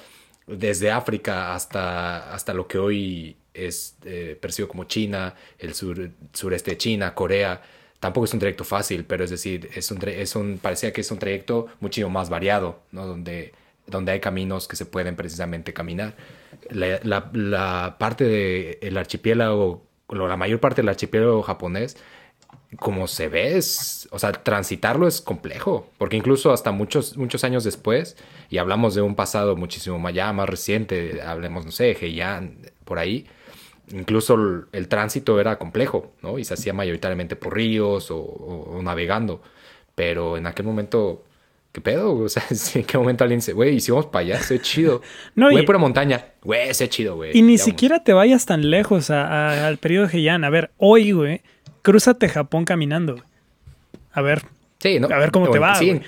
[0.46, 6.72] desde África hasta, hasta lo que hoy es eh, percibido como China, el sur, sureste
[6.72, 7.61] de China, Corea,
[8.00, 11.11] tampoco es un trayecto fácil, pero es decir, es un, es un, parecía que es
[11.11, 13.06] un trayecto muchísimo más variado, ¿no?
[13.06, 13.52] donde,
[13.87, 16.14] donde hay caminos que se pueden precisamente caminar.
[16.70, 18.24] La, la, la parte
[18.80, 21.96] del archipiélago, la mayor parte del archipiélago japonés
[22.78, 27.64] como se ve, es, o sea, transitarlo es complejo, porque incluso hasta muchos, muchos años
[27.64, 28.16] después,
[28.50, 32.98] y hablamos de un pasado muchísimo más, ya más reciente, hablemos, no sé, Heian, por
[32.98, 33.26] ahí,
[33.92, 36.38] incluso el, tránsito era complejo, ¿no?
[36.38, 39.42] Y se hacía mayoritariamente por ríos o, navegando,
[39.94, 41.25] pero en aquel momento,
[41.72, 42.14] ¿qué pedo?
[42.14, 42.44] O sea,
[42.75, 45.03] en qué momento alguien dice, güey, y si vamos para allá, es chido.
[45.35, 47.37] No, güey, pura montaña, güey, es chido, güey.
[47.37, 50.44] Y ni siquiera te vayas tan lejos al periodo Heian.
[50.44, 51.42] A ver, hoy, güey
[51.87, 53.22] crúzate Japón caminando.
[54.11, 54.42] A ver.
[54.78, 55.08] Sí, ¿no?
[55.08, 55.74] A ver cómo te va.
[55.74, 56.00] Sí,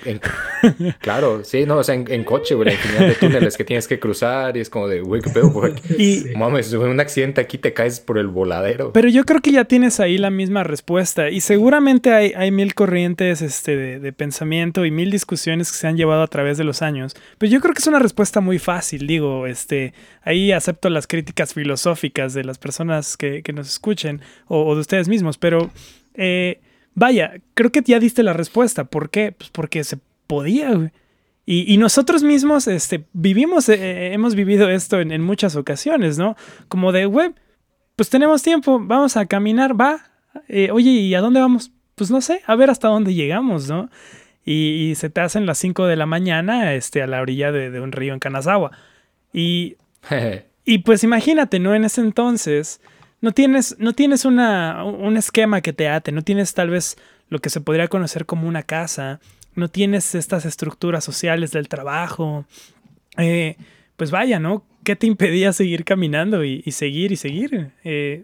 [0.99, 4.55] claro, sí, no, o sea, en, coche, güey, la de túneles que tienes que cruzar
[4.57, 5.73] y es como de, güey, qué pedo, güey.
[5.97, 8.93] Y, Mames, un accidente aquí te caes por el voladero.
[8.93, 12.75] Pero yo creo que ya tienes ahí la misma respuesta y seguramente hay, hay mil
[12.75, 16.63] corrientes este, de, de, pensamiento y mil discusiones que se han llevado a través de
[16.63, 17.15] los años.
[17.39, 21.55] Pero yo creo que es una respuesta muy fácil, digo, este, ahí acepto las críticas
[21.55, 25.71] filosóficas de las personas que, que nos escuchen o, o, de ustedes mismos, pero...
[26.13, 26.59] Eh,
[26.99, 28.83] Vaya, creo que ya diste la respuesta.
[28.83, 29.31] ¿Por qué?
[29.31, 30.91] Pues porque se podía, güey.
[31.45, 36.35] Y, nosotros mismos este, vivimos, eh, eh, hemos vivido esto en, muchas ocasiones, ¿no?
[36.67, 37.31] Como de, güey,
[37.95, 40.11] pues tenemos tiempo, vamos a caminar, va.
[40.47, 41.71] Eh, oye, ¿y a dónde vamos?
[41.95, 43.89] Pues no sé, a ver hasta dónde llegamos, ¿no?
[44.45, 47.93] Y, se te hacen las 5 de la mañana este, a la orilla de, un
[47.93, 48.71] río en Kanazawa.
[49.33, 49.77] Y,
[50.65, 51.73] y pues imagínate, ¿no?
[51.73, 52.81] En ese entonces
[53.21, 56.97] no tienes, no tienes una, un esquema que te ate, no tienes tal vez
[57.29, 59.19] lo que se podría conocer como una casa,
[59.55, 62.45] no tienes estas estructuras sociales del trabajo.
[63.17, 63.57] Eh,
[63.97, 64.63] pues vaya, ¿no?
[64.83, 67.71] ¿Qué te impedía seguir caminando y, seguir y seguir?
[67.83, 68.23] Eh,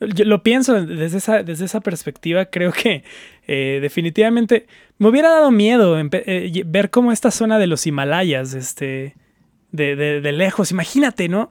[0.00, 3.04] yo lo pienso desde esa, desde esa perspectiva, creo que
[3.46, 4.66] eh, definitivamente
[4.98, 5.96] me hubiera dado miedo
[6.66, 9.14] ver cómo esta zona de los Himalayas, este,
[9.72, 11.50] de, de lejos, imagínate, ¿no?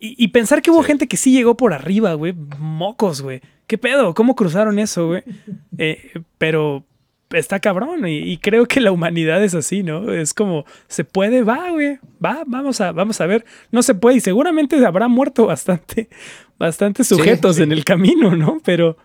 [0.00, 2.34] Y, pensar que hubo gente que sí llegó por arriba, güey.
[2.58, 3.40] Mocos, güey.
[3.66, 4.12] ¿Qué pedo?
[4.12, 5.22] ¿Cómo cruzaron eso, güey?
[5.78, 6.84] Eh, pero
[7.30, 8.06] está cabrón.
[8.06, 10.12] Y, creo que la humanidad es así, ¿no?
[10.12, 11.98] Es como, se puede, va, güey.
[12.24, 13.44] Va, vamos a, vamos a ver.
[13.70, 14.16] No se puede.
[14.16, 16.08] Y seguramente habrá muerto bastante,
[16.58, 18.60] bastante sujetos en el camino, ¿no?
[18.64, 18.98] Pero.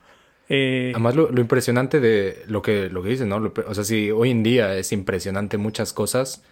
[0.50, 3.54] Eh, Además, lo, impresionante de lo que, lo que dices, ¿no?
[3.68, 6.44] o sea, si hoy en día es impresionante muchas cosas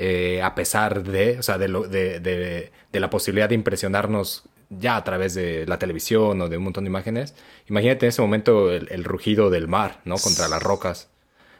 [0.00, 4.94] eh, a pesar de, o sea, de, lo, de, de, la posibilidad de impresionarnos ya
[4.94, 7.34] a través de la televisión o de un montón de imágenes.
[7.68, 10.14] Imagínate en ese momento el, rugido del mar, ¿no?
[10.16, 11.10] Contra las rocas,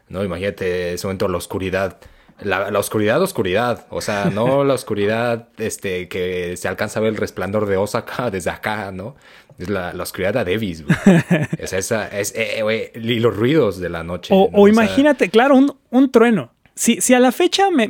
[0.08, 0.22] ¿no?
[0.22, 1.98] Imagínate en ese momento la oscuridad.
[2.40, 3.86] La, la, oscuridad, oscuridad.
[3.90, 8.30] O sea, no la oscuridad este, que se alcanza a ver el resplandor de Osaka
[8.30, 9.16] desde acá, ¿no?
[9.58, 10.84] Es la, la oscuridad de Davis,
[11.58, 14.32] es esa, es, eh, eh, y los ruidos de la noche.
[14.32, 16.52] O, imagínate, claro, un, un trueno.
[16.78, 17.88] Si, a la fecha me,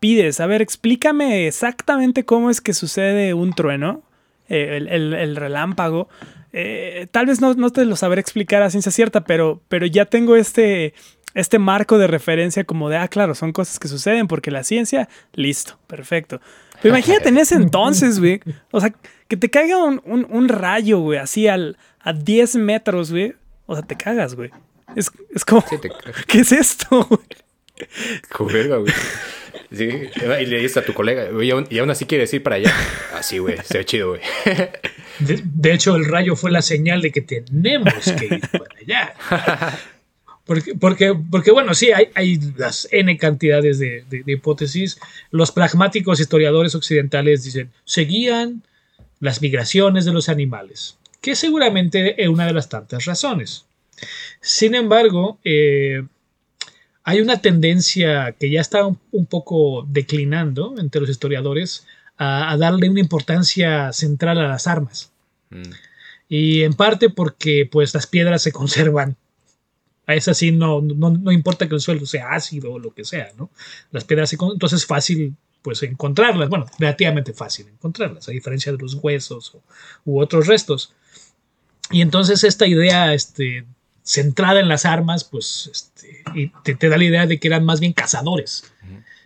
[0.00, 4.04] pides, a ver, explícame exactamente cómo es que sucede un trueno,
[4.48, 6.08] eh, el, relámpago.
[6.54, 10.34] Eh, tal vez no, te lo sabré explicar a ciencia cierta, pero, pero ya tengo
[10.34, 10.94] este,
[11.34, 15.10] este marco de referencia como de, ah, claro, son cosas que suceden porque la ciencia,
[15.34, 16.40] listo, perfecto.
[16.80, 18.40] Pero imagínate en ese entonces, güey.
[18.70, 18.94] O sea,
[19.28, 23.34] que te caiga un, rayo, güey, así al, a 10 metros, güey.
[23.66, 24.50] O sea, te cagas, güey.
[24.94, 25.10] Es,
[25.44, 25.62] como,
[26.26, 27.20] ¿qué es esto, güey?
[29.70, 32.74] Y le dices a tu colega, y aún, así quiere ir para allá.
[33.14, 34.20] Así, güey, se chido, güey.
[35.18, 39.14] De, hecho, el rayo fue la señal de que tenemos que ir para allá.
[40.44, 45.00] Porque, porque, porque bueno, sí, hay, hay las N cantidades de, hipótesis.
[45.30, 48.62] Los pragmáticos historiadores occidentales dicen, seguían
[49.18, 53.66] las migraciones de los animales que seguramente es una de las tantas razones.
[54.40, 56.04] Sin embargo, eh,
[57.08, 61.86] hay una tendencia que ya está un, poco declinando entre los historiadores
[62.18, 65.12] a, darle una importancia central a las armas.
[65.50, 65.70] Mm.
[66.28, 69.16] Y en parte porque pues las piedras se conservan.
[70.08, 73.30] A esas sí no, no, importa que el suelo sea ácido o lo que sea,
[73.38, 73.50] ¿no?
[73.92, 78.78] Las piedras se entonces es fácil pues encontrarlas, bueno, relativamente fácil encontrarlas, a diferencia de
[78.78, 79.56] los huesos
[80.04, 80.92] u otros restos.
[81.90, 83.64] Y entonces esta idea este,
[84.06, 87.80] centrada en las armas, pues este, y te, da la idea de que eran más
[87.80, 88.72] bien cazadores.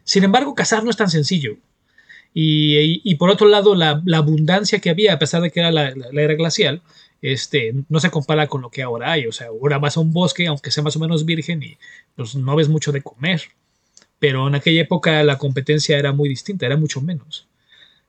[0.05, 1.59] Sin embargo, cazar no es tan sencillo.
[2.33, 6.35] Y, por otro lado, la, abundancia que había, a pesar de que era la, era
[6.35, 6.83] glacial,
[7.21, 9.27] este, no se compara con lo que ahora hay.
[9.27, 11.77] O sea, ahora vas a un bosque, aunque sea más o menos virgen, y
[12.17, 13.43] pues, no ves mucho de comer.
[14.19, 17.49] Pero en aquella época la competencia era muy distinta, era mucho menos.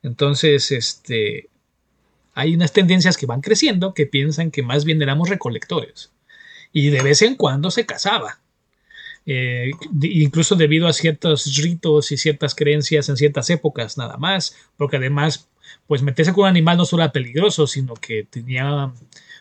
[0.03, 1.49] Entonces, este,
[2.33, 6.11] hay unas tendencias que van creciendo que piensan que más bien éramos recolectores.
[6.73, 8.39] Y de vez en cuando se cazaba.
[9.25, 14.97] Eh, incluso debido a ciertos ritos y ciertas creencias en ciertas épocas nada más, porque
[14.97, 15.47] además,
[15.85, 18.91] pues meterse con un animal no solo era peligroso, sino que tenía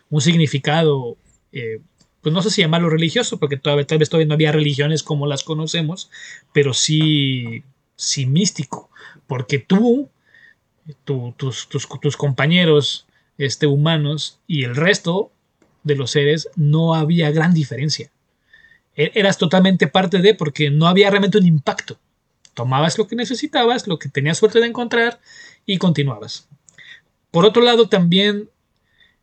[0.09, 1.17] un significado,
[1.51, 1.79] eh,
[2.21, 5.25] pues no sé si llamarlo religioso, porque todavía, tal vez todavía no había religiones como
[5.25, 6.11] las conocemos,
[6.53, 7.63] pero sí,
[7.95, 8.91] sí místico,
[9.25, 10.09] porque tú,
[11.05, 15.31] tus, tus, compañeros este, humanos y el resto
[15.83, 18.11] de los seres no había gran diferencia
[18.95, 21.99] e-, eras totalmente parte de porque no había realmente un impacto.
[22.53, 25.19] Tomabas lo que necesitabas, lo que tenías suerte de encontrar
[25.65, 26.47] y continuabas.
[27.31, 28.49] Por otro lado, también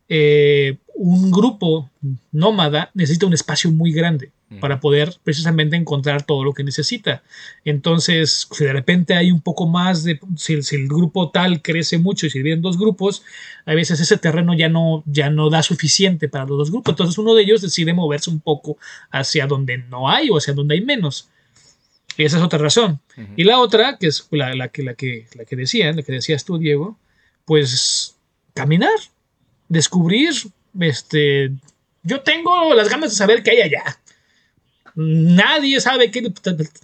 [0.07, 1.89] eh, un grupo
[2.33, 7.23] nómada necesita un espacio muy grande para poder precisamente encontrar todo lo que necesita.
[7.63, 12.25] Entonces, si de repente hay un poco más de, si, el grupo tal crece mucho
[12.25, 13.23] y se divide en dos grupos,
[13.65, 16.91] a veces ese terreno ya no, ya no da suficiente para los dos grupos.
[16.91, 18.77] Entonces uno de ellos decide moverse un poco
[19.09, 21.29] hacia donde no hay o hacia donde hay menos.
[22.17, 22.99] Y esa es otra razón.
[23.37, 26.11] Y la otra, que es la, la, que, la, que, la que decía, la que
[26.11, 26.97] decías tú, Diego,
[27.45, 28.17] pues
[28.53, 28.99] caminar,
[29.69, 30.33] descubrir,
[30.79, 31.51] este,
[32.03, 33.83] yo tengo las ganas de saber qué hay allá
[34.95, 36.31] nadie sabe qué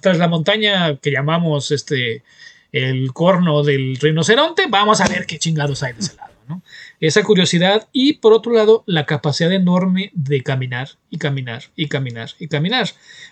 [0.02, 2.24] tras la montaña que llamamos este
[2.71, 6.62] el corno del rinoceronte, vamos a ver qué chingados hay de ese lado, ¿no?
[7.00, 12.32] Esa curiosidad y por otro lado la capacidad enorme de caminar y caminar y caminar
[12.38, 12.89] y caminar.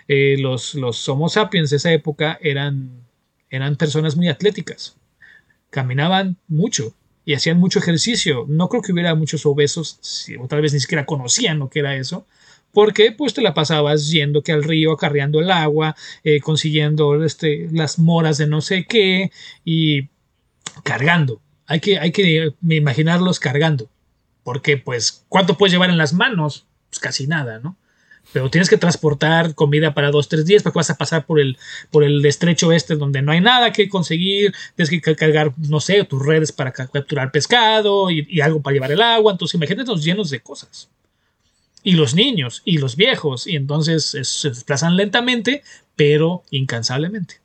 [0.07, 3.03] Eh, los, los Homo sapiens de esa época eran,
[3.49, 4.95] eran personas muy atléticas,
[5.69, 6.93] caminaban mucho
[7.25, 8.45] y hacían mucho ejercicio.
[8.47, 11.95] No creo que hubiera muchos obesos, o tal vez ni siquiera conocían lo que era
[11.95, 12.25] eso,
[12.71, 17.69] porque pues te la pasabas yendo que al río acarreando el agua, eh, consiguiendo este,
[17.71, 19.31] las moras de no sé qué
[19.63, 20.09] y
[20.83, 21.39] cargando.
[21.65, 23.89] Hay que, hay que imaginarlos cargando,
[24.43, 26.65] porque pues ¿cuánto puedes llevar en las manos?
[26.89, 27.77] Pues casi nada, ¿no?
[28.31, 31.57] Pero tienes que transportar comida para dos, tres días, porque vas a pasar por el,
[31.91, 36.03] por el estrecho este donde no hay nada que conseguir, tienes que cargar, no sé,
[36.03, 40.03] tus redes para capturar pescado y, y algo para llevar el agua, entonces imagínate los
[40.03, 40.89] llenos de cosas.
[41.83, 45.63] Y los niños y los viejos, y entonces se desplazan lentamente,
[45.95, 47.43] pero incansablemente.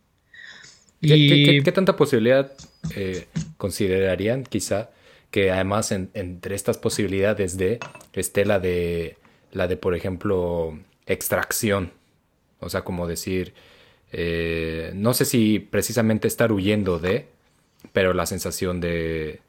[1.00, 2.52] ¿Qué, qué, tanta posibilidad
[2.96, 4.90] eh, considerarían quizá
[5.30, 7.78] que además entre estas posibilidades de
[8.14, 9.16] esté la de,
[9.52, 11.92] la de, por ejemplo, extracción?
[12.60, 13.54] O sea, como decir,
[14.12, 17.28] eh, no sé si precisamente estar huyendo de,
[17.92, 19.40] pero la sensación de,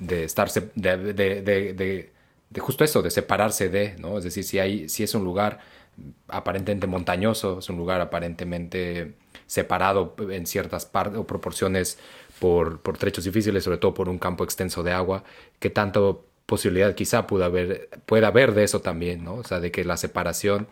[0.00, 2.12] de estarse, de
[2.54, 4.16] de justo eso, de separarse de, ¿no?
[4.16, 5.58] Es decir, si, hay, si es un lugar
[6.28, 9.14] aparentemente montañoso, es un lugar aparentemente
[9.46, 11.98] separado en ciertas partes o proporciones
[12.38, 15.24] por, por, trechos difíciles, sobre todo por un campo extenso de agua,
[15.58, 19.34] ¿qué tanto posibilidad quizá pueda haber, pueda haber de eso también, ¿no?
[19.34, 20.68] O sea, de que la separación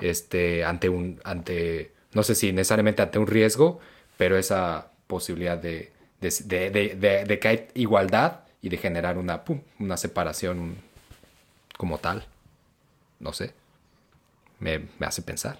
[0.00, 3.80] este, ante un, ante, no sé si necesariamente ante un riesgo,
[4.16, 9.42] pero esa posibilidad de, de, de, de que hay igualdad y de generar una,
[9.78, 10.76] una separación,
[11.76, 12.26] como tal.
[13.20, 13.54] No sé.
[14.58, 15.58] Me, hace pensar.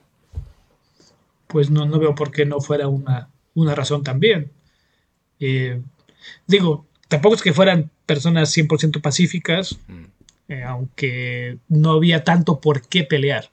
[1.47, 4.53] Pues no, no veo por qué no fuera una, una razón también.
[5.41, 5.81] Eh,
[6.47, 10.05] digo, tampoco es que fueran personas 100% pacíficas, mm.
[10.51, 13.51] Eh, aunque no había tanto por qué pelear.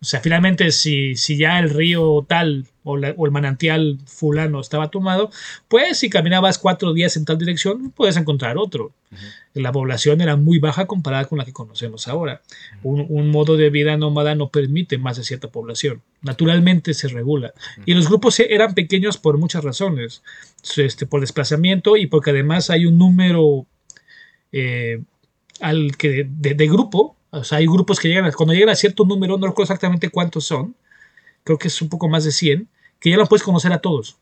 [0.00, 5.30] O sea, finalmente, si, si ya el río tal o, el manantial fulano estaba tomado,
[5.68, 8.94] pues si caminabas cuatro días en tal dirección, puedes encontrar otro.
[9.52, 12.40] La población era muy baja comparada con la que conocemos ahora.
[12.82, 16.00] un, modo de vida nómada no permite más de cierta población.
[16.22, 17.52] Naturalmente se regula.
[17.84, 20.22] Y los grupos eran pequeños por muchas razones.
[20.78, 23.66] Este, por desplazamiento y porque además hay un número...
[24.50, 25.02] Eh,
[25.60, 28.74] al que de, de grupo, o sea, hay grupos que llegan, a- cuando llegan a
[28.76, 30.74] cierto número, no recuerdo exactamente cuántos son,
[31.44, 32.68] creo que es un poco más de 100,
[33.00, 34.16] que ya lo puedes conocer a todos.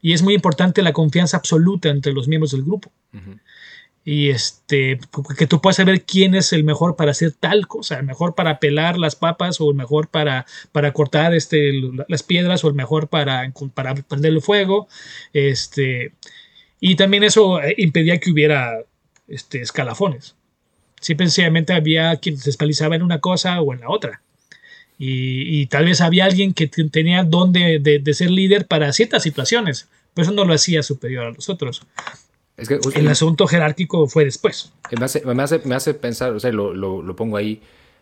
[0.00, 2.90] Y es muy importante la confianza absoluta entre los miembros del grupo.
[4.04, 4.98] Y este,
[5.38, 8.58] que tú puedas saber quién es el mejor para hacer tal cosa, el mejor para
[8.58, 11.72] pelar las papas o el mejor para, para cortar este,
[12.08, 14.88] las piedras o el mejor para, para prender el fuego.
[15.32, 16.14] Este,
[16.80, 18.72] y también eso eh, impedía que hubiera
[19.28, 20.34] este, escalafones.
[21.02, 24.22] Simple y sencillamente había quien se especializaba en una cosa o en la otra.
[24.98, 28.92] Y, y tal vez había alguien que tenía don de, de- de ser líder para
[28.92, 31.82] ciertas situaciones, pero eso no lo hacía superior a los otros.
[32.56, 34.72] Es que justo- El asunto jerárquico fue después.
[34.96, 37.60] me, hace, me, hace, me hace pensar, o sea, lo, lo, lo pongo ahí,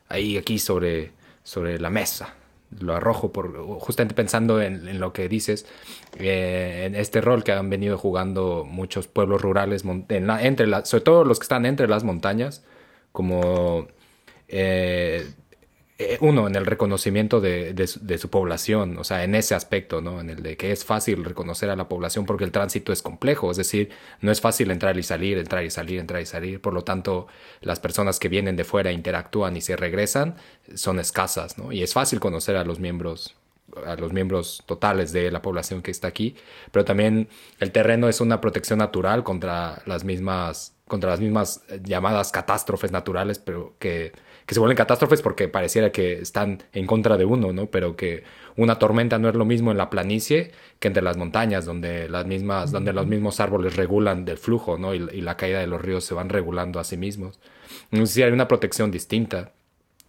[0.09, 2.35] ahí aquí sobre, sobre la mesa.
[2.81, 5.67] Lo arrojo por justamente pensando en, en lo que dices,
[6.19, 10.67] eh, en este rol que han venido jugando muchos pueblos rurales, mon- en la- entre
[10.67, 12.63] la- sobre todo los que están entre las montañas,
[13.13, 13.89] como
[14.49, 15.27] eh,
[15.99, 19.55] eh, uno, en el reconocimiento de, de su- de su población, o sea, en ese
[19.55, 20.21] aspecto, ¿no?
[20.21, 23.51] En el de que es fácil reconocer a la población porque el tránsito es complejo,
[23.51, 23.91] es decir,
[24.23, 27.27] no es fácil entrar y salir, entrar y salir, entrar y salir, por lo tanto,
[27.61, 30.37] las personas que vienen de fuera interactúan y se regresan
[30.75, 31.71] son escasas, ¿no?
[31.73, 33.37] Y es fácil conocer a los miembros
[33.87, 36.35] a los miembros totales de la población que está aquí,
[36.73, 37.29] pero también
[37.61, 42.93] el terreno es una protección natural contra las mismas contra las mismas eh, llamadas catástrofes
[42.93, 44.13] naturales, pero que,
[44.45, 47.67] que se vuelven catástrofes porque pareciera que están en contra de uno, ¿no?
[47.67, 48.25] Pero que
[48.57, 52.27] una tormenta no es lo mismo en la planicie que entre las montañas, donde las
[52.27, 54.95] mismas, donde los mismos árboles regulan del flujo, ¿no?
[54.95, 57.39] Y, y la caída de los ríos se van regulando a sí mismos.
[57.91, 59.53] Entonces sí hay una protección distinta.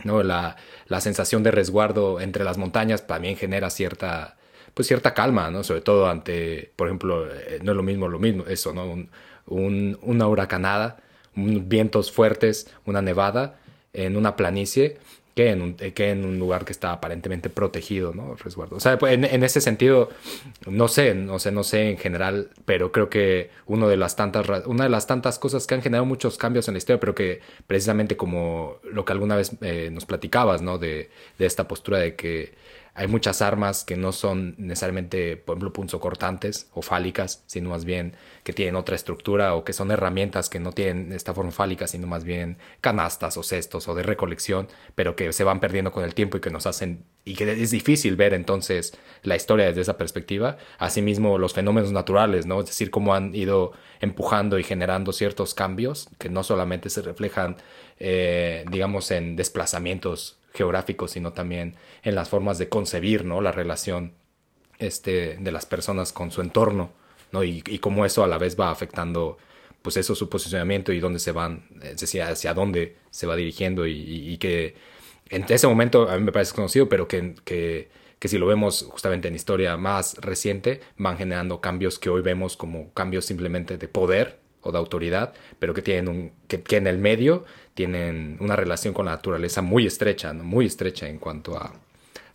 [0.04, 0.24] ¿no?
[0.24, 0.58] La,
[0.88, 4.38] la sensación de resguardo entre las montañas también genera cierta,
[4.74, 5.64] pues cierta calma, ¿no?
[5.64, 8.86] Sobre todo ante, por ejemplo, eh, no es lo mismo, lo mismo, eso, ¿no?
[8.86, 9.10] Un,
[9.52, 10.97] un- una huracanada,
[11.36, 13.60] un- vientos fuertes, una nevada
[13.93, 14.97] en una planicie
[15.36, 18.36] que en un, que en un lugar que está aparentemente protegido, ¿no?
[18.36, 18.76] Resguardo.
[18.76, 20.10] O sea, pues, en, en ese sentido,
[20.68, 24.66] no sé, no sé, no sé en general, pero creo que uno de las tantas,
[24.66, 27.39] una de las tantas cosas que han generado muchos cambios en la historia, pero que
[27.66, 30.78] precisamente como lo que alguna vez eh, nos platicabas, ¿no?
[30.78, 32.54] De, de esta postura de que
[32.94, 38.16] hay muchas armas que no son necesariamente, por ejemplo, punzocortantes o fálicas, sino más bien
[38.44, 42.08] que tienen otra estructura o que son herramientas que no tienen esta forma fálica, sino
[42.08, 46.14] más bien canastas o cestos o de recolección, pero que se van perdiendo con el
[46.14, 49.98] tiempo y que nos hacen, y que es difícil ver entonces la historia desde esa
[49.98, 50.58] perspectiva.
[50.78, 52.60] Asimismo, los fenómenos naturales, ¿no?
[52.60, 53.72] Es decir, cómo han ido
[54.02, 57.56] empujando y generando ciertos cambios que no solamente se reflejan,
[58.00, 63.41] eh, digamos, en desplazamientos geográficos, sino también en las formas de concebir, ¿no?
[63.41, 64.14] La relación
[64.80, 66.91] este, de las personas con su entorno,
[67.32, 67.43] ¿no?
[67.43, 69.38] Y, y cómo eso a la vez va afectando,
[69.82, 73.88] pues eso, su posicionamiento y dónde se van, es decir, hacia dónde se va dirigiendo
[73.88, 74.76] y, que
[75.30, 77.89] en ese momento a mí me parece conocido, pero que, que,
[78.20, 82.58] que si lo vemos justamente en historia más reciente, van generando cambios que hoy vemos
[82.58, 86.88] como cambios simplemente de poder o de autoridad, pero que tienen un, que, que en
[86.88, 87.45] el medio
[87.82, 90.44] tienen una relación con la naturaleza muy estrecha, ¿no?
[90.44, 91.74] muy estrecha en cuanto a,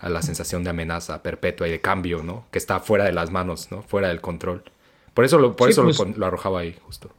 [0.01, 2.47] a la sensación de amenaza perpetua y de cambio, ¿no?
[2.51, 3.83] Que está fuera de las manos, ¿no?
[3.83, 4.65] Fuera del control.
[5.15, 6.17] Por eso lo, por Sí, eso pues.
[6.19, 7.11] lo, arrojaba ahí, justo.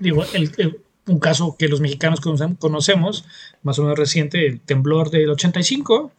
[0.00, 3.24] Digo, el- el- un caso que los mexicanos conocem- conocemos,
[3.62, 6.10] más o menos reciente, el temblor del 85,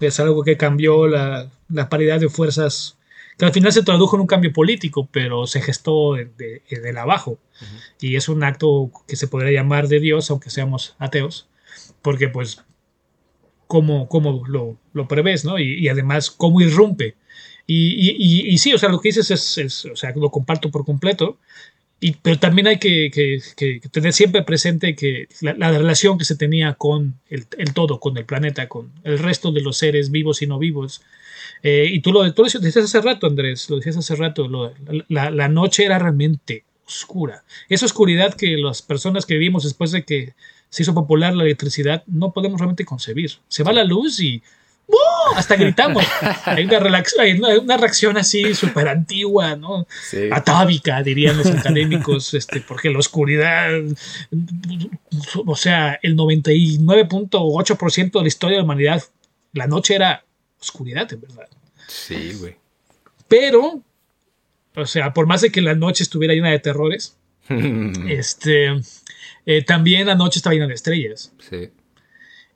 [0.00, 2.98] es algo que cambió la, la paridad de fuerzas,
[3.38, 6.96] que al final se tradujo en un cambio político, pero se gestó de, de- del
[6.98, 7.38] abajo.
[8.00, 11.48] Y es un acto que se podría llamar de Dios, aunque seamos ateos,
[12.02, 12.62] porque pues,
[13.66, 15.58] cómo, cómo lo, lo prevés, ¿no?
[15.58, 17.16] Y, y además, cómo irrumpe.
[17.66, 20.30] Y, y- y- y sí, o sea, lo que dices es, es- o sea, lo
[20.30, 21.38] comparto por completo.
[21.98, 26.24] Y, pero también hay que, que- que tener siempre presente que la, la relación que
[26.26, 30.10] se tenía con el, el todo, con el planeta, con el resto de los seres
[30.10, 31.02] vivos y no vivos.
[31.62, 34.72] Eh, y tú lo, tú lo decías hace rato, Andrés, lo decías hace rato, lo-
[35.08, 37.42] la, la noche era realmente oscura.
[37.68, 40.34] Esa oscuridad que las personas que vivimos después de que
[40.68, 43.32] se hizo popular la electricidad no podemos realmente concebir.
[43.48, 44.42] Se va la luz y
[44.88, 44.98] ¡wow!
[45.36, 46.04] hasta gritamos.
[46.44, 46.78] Hay una,
[47.20, 49.86] hay una- una reacción así súper antigua, ¿no?
[50.08, 50.28] Sí.
[50.30, 53.68] atávica, dirían los académicos, este, porque la oscuridad,
[55.44, 59.02] o sea, el 99.8% de la historia de la humanidad,
[59.52, 60.24] la noche era
[60.66, 61.48] oscuridad, en verdad.
[61.88, 62.56] Sí, güey.
[63.28, 63.82] Pero,
[64.74, 67.16] o sea, por más de que la noche estuviera llena de terrores,
[68.08, 68.80] este,
[69.46, 71.32] eh, también la noche estaba llena de estrellas.
[71.48, 71.70] sí.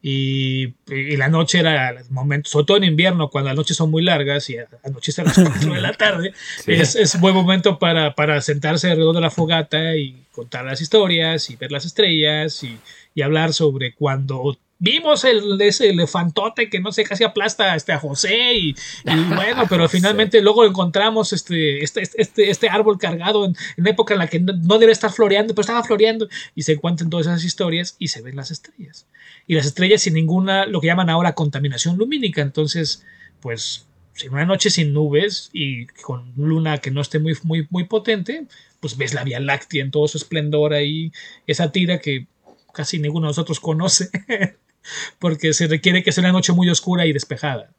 [0.03, 3.91] Y, y la noche era el momento, sobre todo en invierno, cuando las noches son
[3.91, 6.33] muy largas y anochece a las 4 de la tarde,
[6.65, 6.73] Sí.
[6.73, 11.51] es, es buen momento para, para sentarse alrededor de la fogata y contar las historias
[11.51, 12.79] y ver las estrellas y,
[13.15, 18.01] y hablar sobre cuando vimos el, ese elefantote que no sé, casi aplasta este, a
[18.01, 18.71] José y,
[19.05, 24.15] y bueno, pero finalmente luego encontramos este, este, este, este árbol cargado en, en época
[24.15, 27.27] en la que no, no debe estar floreando, pero estaba floreando y se encuentran todas
[27.27, 29.07] esas historias y se ven las estrellas.
[29.47, 33.05] Y las estrellas sin ninguna, lo que llaman ahora contaminación lumínica, entonces,
[33.41, 33.87] pues,
[34.23, 38.47] en una noche sin nubes y con luna que no esté muy, muy, muy potente,
[38.81, 41.13] pues ves la Vía Láctea en todo su esplendor ahí,
[41.47, 42.27] esa tira que
[42.73, 44.11] casi ninguno de nosotros conoce,
[45.19, 47.71] porque se requiere que sea una noche muy oscura y despejada.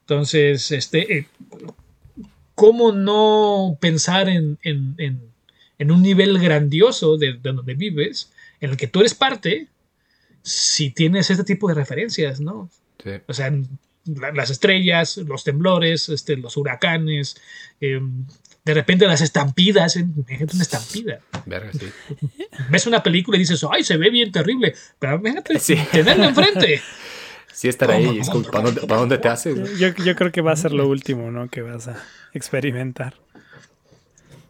[0.00, 1.26] Entonces, este, eh,
[2.54, 5.20] ¿cómo no pensar en, en, en,
[5.78, 9.68] en un nivel grandioso de, de, donde vives, en el que tú eres parte,
[10.42, 12.70] si tienes este tipo de referencias, ¿no?
[13.02, 13.10] Sí.
[13.26, 13.52] O sea,
[14.04, 17.36] la, las estrellas, los temblores, este, los huracanes,
[17.80, 18.00] eh,
[18.68, 21.20] de repente las estampidas, imagínate una estampida.
[21.46, 21.86] Verga, sí.
[22.68, 25.74] Ves una película y dices, ay, se ve bien terrible, pero imagínate sí.
[25.90, 26.82] tenerla enfrente.
[27.50, 29.78] Sí, estar ahí, es como, ¿para, dónde, ¿para dónde te haces?
[29.78, 31.48] Yo, yo creo que va a ser lo último, ¿no?
[31.48, 31.96] Que vas a
[32.34, 33.14] experimentar.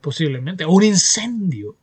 [0.00, 0.64] Posiblemente.
[0.64, 1.76] O un incendio.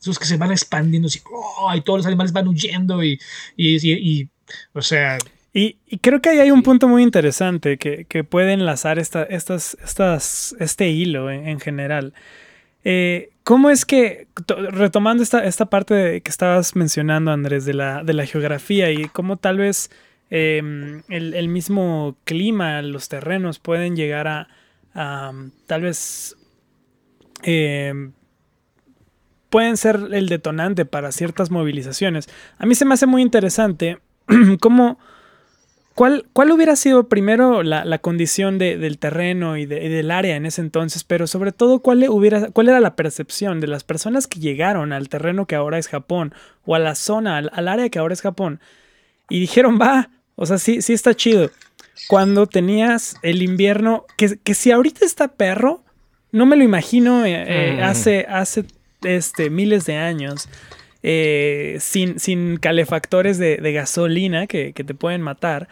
[0.00, 3.20] Esos que se van expandiendo así, oh, y todos los animales van huyendo y,
[3.56, 4.28] y, y, y
[4.72, 5.18] o sea...
[5.56, 9.22] Y, y, creo que ahí hay un punto muy interesante que, que puede enlazar esta,
[9.22, 12.12] estas, estas, este hilo en, en general.
[12.84, 18.04] Eh, ¿Cómo es que, retomando esta, esta parte de, que estabas mencionando, Andrés, de la,
[18.04, 19.90] de la geografía y cómo tal vez
[20.28, 20.60] eh,
[21.08, 24.48] el, el, mismo clima, los terrenos pueden llegar a,
[24.92, 25.32] a
[25.66, 26.36] tal vez...
[27.44, 28.10] Eh,
[29.48, 32.28] pueden ser el detonante para ciertas movilizaciones.
[32.58, 34.00] A mí se me hace muy interesante
[34.60, 34.98] cómo...
[35.96, 40.10] ¿Cuál, ¿Cuál, hubiera sido primero la, la condición de, del terreno y, de, y, del
[40.10, 41.04] área en ese entonces?
[41.04, 45.08] Pero sobre todo, ¿cuál, hubiera, ¿cuál era la percepción de las personas que llegaron al
[45.08, 46.34] terreno que ahora es Japón
[46.66, 48.60] o a la zona, al, al área que ahora es Japón?
[49.30, 51.50] Y dijeron, va, o sea, sí, sí está chido.
[52.08, 55.82] Cuando tenías el invierno, que, que si ahorita está perro,
[56.30, 57.82] no me lo imagino eh, mm.
[57.82, 58.66] hace, hace
[59.02, 60.48] este, miles de años.
[61.08, 65.68] Eh, sin, sin, calefactores de, de gasolina que, que, te pueden matar.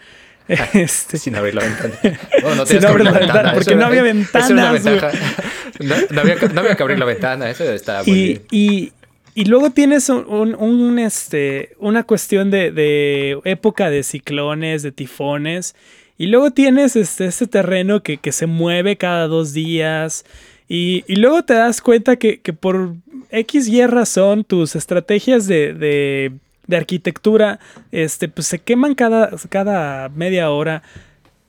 [0.75, 1.19] Este...
[1.19, 1.95] Sin abrir la ventana.
[2.43, 4.51] No, no sin abrir la ventana, ventana porque no había ventanas.
[4.51, 8.43] No, no, había, no, había, que abrir la ventana, eso muy y, bien.
[8.53, 8.93] Y,
[9.35, 14.93] y, luego tienes un, un, un, este, una cuestión de, de, época de ciclones, de
[14.93, 15.75] tifones.
[16.17, 20.25] Y luego tienes este, este terreno que, que se mueve cada dos días.
[20.69, 22.95] Y, y, luego te das cuenta que, que, por
[23.31, 26.33] X y razón tus estrategias de, de,
[26.67, 27.61] de, arquitectura
[27.93, 30.83] este, pues se queman cada, cada media hora.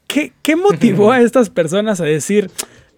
[0.08, 2.50] ¿Qué, ¿Qué, motivó a estas personas a decir,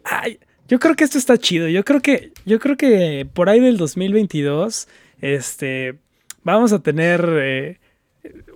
[0.04, 3.60] ay, yo creo que esto está chido, yo creo que, yo creo que por ahí
[3.60, 4.88] del 2022
[5.22, 5.96] este,
[6.44, 7.80] vamos a tener eh,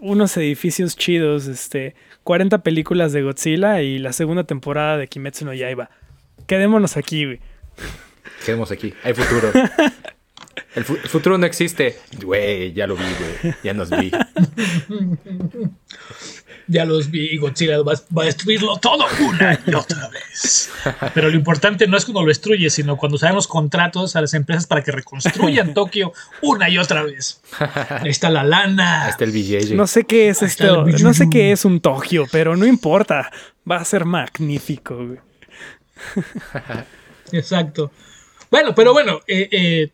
[0.02, 5.54] unos edificios chidos, este, 40 películas de Godzilla y la segunda temporada de Kimetsu no
[5.54, 5.90] Yaiba.
[6.48, 7.40] Quedémonos aquí, güey.
[8.46, 8.94] Quedemos aquí.
[9.04, 9.52] Hay futuro.
[10.76, 12.00] El, fu el, futuro no existe.
[12.24, 13.56] Güey, ya lo vi, güey.
[13.64, 14.12] Ya nos vi.
[16.68, 17.38] ya los vi.
[17.38, 20.70] Godzilla va, va, a destruirlo todo una y otra vez.
[21.14, 24.22] Pero lo importante no es cuando lo destruye, sino cuando se dan los contratos a
[24.22, 27.42] las empresas para que reconstruyan Tokio una y otra vez.
[27.90, 29.06] Ahí está la lana.
[29.06, 29.76] Ahí está el billete.
[29.76, 30.86] No sé qué es esto.
[30.86, 33.30] No sé qué es un Tokio, pero no importa.
[33.70, 35.20] Va a ser magnífico, güey.
[37.34, 37.92] Exacto.
[38.52, 39.90] Bueno, pero bueno, eh, eh,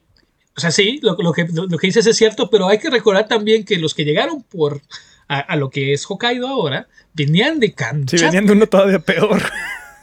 [0.56, 2.90] o sea, sí, lo, lo, que, lo, lo, que dices es cierto, pero hay que
[2.90, 4.82] recordar también que los que llegaron por
[5.28, 8.18] a, a lo que es Hokkaido ahora, venían de Kamchatka.
[8.18, 9.42] Sí, venían de uno todavía peor.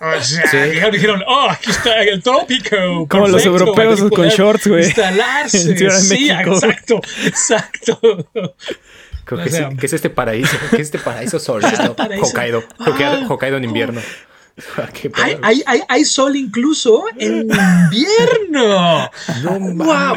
[0.01, 0.57] O sea, sí.
[0.59, 3.07] dijeron, dijeron, oh, aquí está el trópico.
[3.09, 4.85] Como los europeos con shorts, güey.
[4.85, 5.91] Instalarse.
[6.01, 8.29] sí, exacto, exacto.
[9.27, 10.57] ¿Qué, o sea, es, ¿Qué, es, este paraíso?
[10.71, 11.97] ¿Qué es este paraíso soleado?
[11.97, 12.27] Paraíso?
[12.27, 12.65] Hokkaido.
[12.79, 14.03] Hokkaido, ah, Hokkaido en invierno.
[15.15, 19.11] hay, hay, hay, hay, sol incluso en invierno.
[19.43, 20.15] No.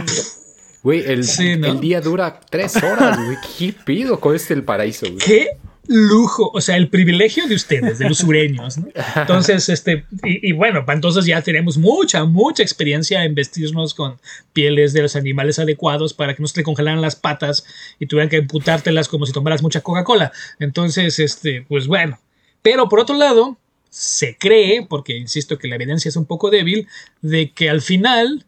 [0.84, 1.68] Güey, el, sí, ¿no?
[1.68, 3.38] el, día dura tres horas, güey.
[3.58, 5.18] ¿Qué pido con este el paraíso, güey?
[5.18, 5.50] ¿Qué?
[5.88, 8.88] lujo, o sea, el privilegio de ustedes, de los sureños, ¿no?
[9.16, 14.20] Entonces, este, y, y, bueno, entonces ya tenemos mucha, mucha experiencia en vestirnos con
[14.54, 17.66] pieles de los animales adecuados para que no se te congelaran las patas
[18.00, 20.32] y tuvieran que emputártelas como si tomaras mucha Coca-Cola.
[20.60, 22.20] Entonces, este, pues bueno.
[22.62, 23.58] Pero por otro lado,
[23.90, 26.88] se cree, porque insisto que la evidencia es un poco débil,
[27.22, 28.46] de que al final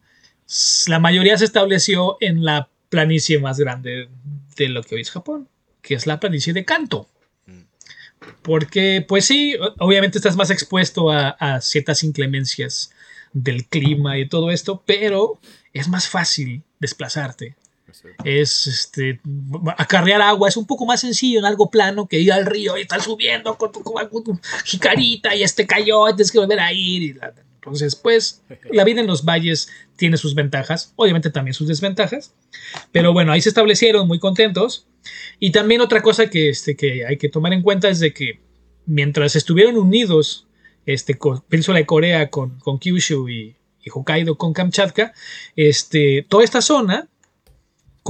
[0.87, 4.09] la mayoría se estableció en la planicie más grande
[4.55, 5.47] de lo que hoy es Japón.
[5.81, 7.07] que es la planicie de Canto.
[8.41, 12.91] Porque, pues sí, obviamente estás más expuesto a, a ciertas inclemencias
[13.31, 15.39] del clima y todo esto, pero
[15.73, 17.55] es más fácil desplazarte.
[18.23, 19.19] Es este
[19.77, 22.81] acarrear agua, es un poco más sencillo en algo plano que ir al río y
[22.81, 27.19] estar subiendo con tu, con tu jicarita y este cayó, tienes que volver a ir.
[27.55, 32.33] Entonces, pues, la vida en los valles tiene sus ventajas, obviamente también sus desventajas,
[32.91, 34.87] pero bueno, ahí se establecieron muy contentos.
[35.39, 38.39] Y también otra cosa que, este, que hay que tomar en cuenta es de que
[38.85, 40.47] mientras estuvieron unidos,
[40.85, 45.13] este, con Península de Corea con, con Kyushu y, y Hokkaido con Kamchatka,
[45.55, 47.07] este, toda esta zona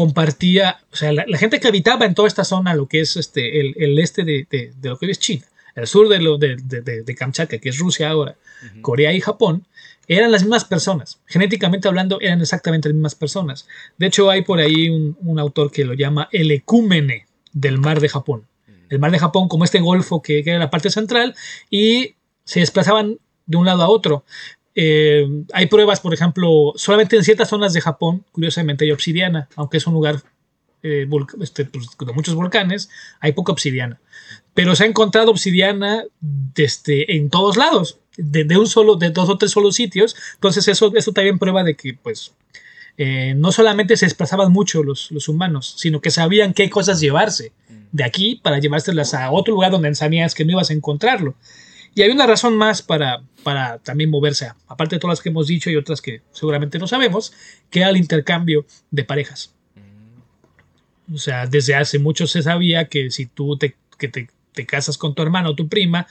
[0.04, 3.18] compartía, o sea, la, la gente que habitaba en toda esta zona, lo que es
[3.18, 5.46] este, el, el este de, de- de lo que hoy es China,
[5.76, 8.36] el sur de, lo, de, de- Kamchatka, que es Rusia ahora,
[8.82, 9.66] Corea y Japón,
[10.08, 11.20] eran las mismas personas.
[11.26, 13.68] Genéticamente hablando, eran exactamente las mismas personas.
[13.98, 18.00] De hecho, hay por ahí un, un autor que lo llama el ecúmene del mar
[18.00, 18.46] de Japón.
[18.90, 21.36] El mar de Japón como este golfo que, que era la parte central
[21.70, 24.24] y se desplazaban de un lado a otro.
[24.82, 29.76] Eh, hay pruebas, por ejemplo, solamente en ciertas zonas de Japón, curiosamente hay obsidiana, aunque
[29.76, 30.24] es un lugar
[30.84, 31.06] eh,
[31.42, 34.00] este, pues, de muchos volcanes, hay poca obsidiana.
[34.54, 39.28] Pero se ha encontrado obsidiana desde, en todos lados, de, de un solo, de dos
[39.28, 40.16] o tres solos sitios.
[40.36, 42.32] Entonces eso, eso también prueba de que, pues,
[42.98, 47.52] eh, no solamente se desplazaban mucho los, los humanos, sino que sabían qué cosas llevarse
[47.92, 51.36] de aquí para llevárselas a otro lugar donde sabías que no ibas a encontrarlo.
[52.00, 55.48] Y hay una razón más para, para también moverse, aparte de todas las que hemos
[55.48, 57.34] dicho y otras que seguramente no sabemos,
[57.70, 59.54] que era el intercambio de parejas.
[61.14, 64.98] O sea, desde hace mucho se sabía que si tú te, que te, te casas
[64.98, 66.08] con tu hermano o tu prima,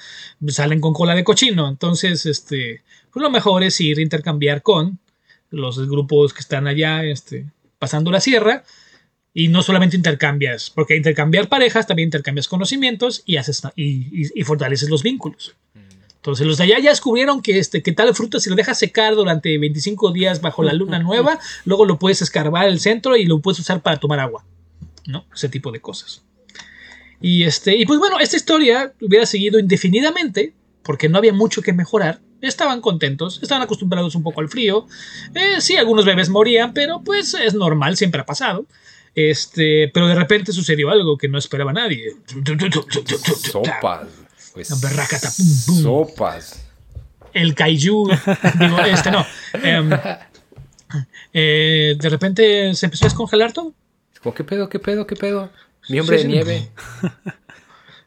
[0.49, 1.67] salen con cola de cochino.
[1.67, 4.99] Entonces, este, pues lo mejor es ir a intercambiar con
[5.49, 7.47] los grupos que están allá este,
[7.79, 8.63] pasando la sierra.
[9.35, 13.85] Y no solamente intercambias, porque intercambiar parejas también intercambias conocimientos y, haces, y,
[14.25, 15.55] y- y fortaleces los vínculos.
[16.17, 19.15] Entonces los de allá ya descubrieron que, este, que tal fruta si lo dejas secar
[19.15, 23.39] durante 25 días bajo la luna nueva, luego lo puedes escarbar el centro y lo
[23.41, 24.45] puedes usar para tomar agua.
[25.07, 25.25] ¿No?
[25.35, 26.23] Ese tipo de cosas.
[27.21, 30.53] Y, este, y pues bueno, esta historia hubiera seguido indefinidamente,
[30.83, 32.21] porque no había mucho que mejorar.
[32.41, 34.87] Estaban contentos, estaban acostumbrados un poco al frío.
[35.35, 38.67] Eh, sí, algunos bebés morían, pero pues es normal, siempre ha pasado.
[39.21, 42.13] Este, pero de repente sucedió algo que no esperaba nadie.
[43.51, 44.07] Sopas.
[44.55, 44.69] Pues,
[45.83, 46.65] sopas.
[47.33, 48.11] El kaiju,
[48.61, 49.27] digo, este no.
[49.55, 49.91] Em,
[51.33, 53.75] eh, de repente se empezó a descongelar todo.
[54.37, 55.51] ¿qué pedo, qué pedo, qué pedo?
[55.89, 56.35] Mi hombre Sí, de sí.
[56.35, 56.69] nieve.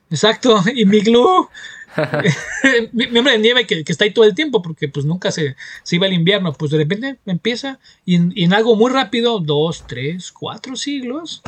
[0.09, 1.49] Exacto, y mi glue,
[2.93, 5.31] mi, mi hombre de nieve que, que está ahí todo el tiempo porque pues nunca
[5.31, 8.91] se, se iba el invierno, pues de repente empieza y en, y en algo muy
[8.91, 11.41] rápido, dos, tres, cuatro siglos,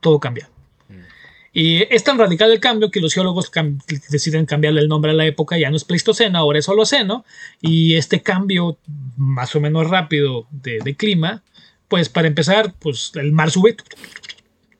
[0.00, 0.48] todo cambia.
[1.56, 3.80] Y es tan radical el cambio que los geólogos cam-
[4.10, 7.24] deciden cambiarle el nombre a la época, ya no es Pleistoceno, ahora es Holoceno,
[7.60, 8.76] y este cambio
[9.16, 11.44] más o menos rápido de, de clima,
[11.86, 13.76] pues para empezar, pues el mar sube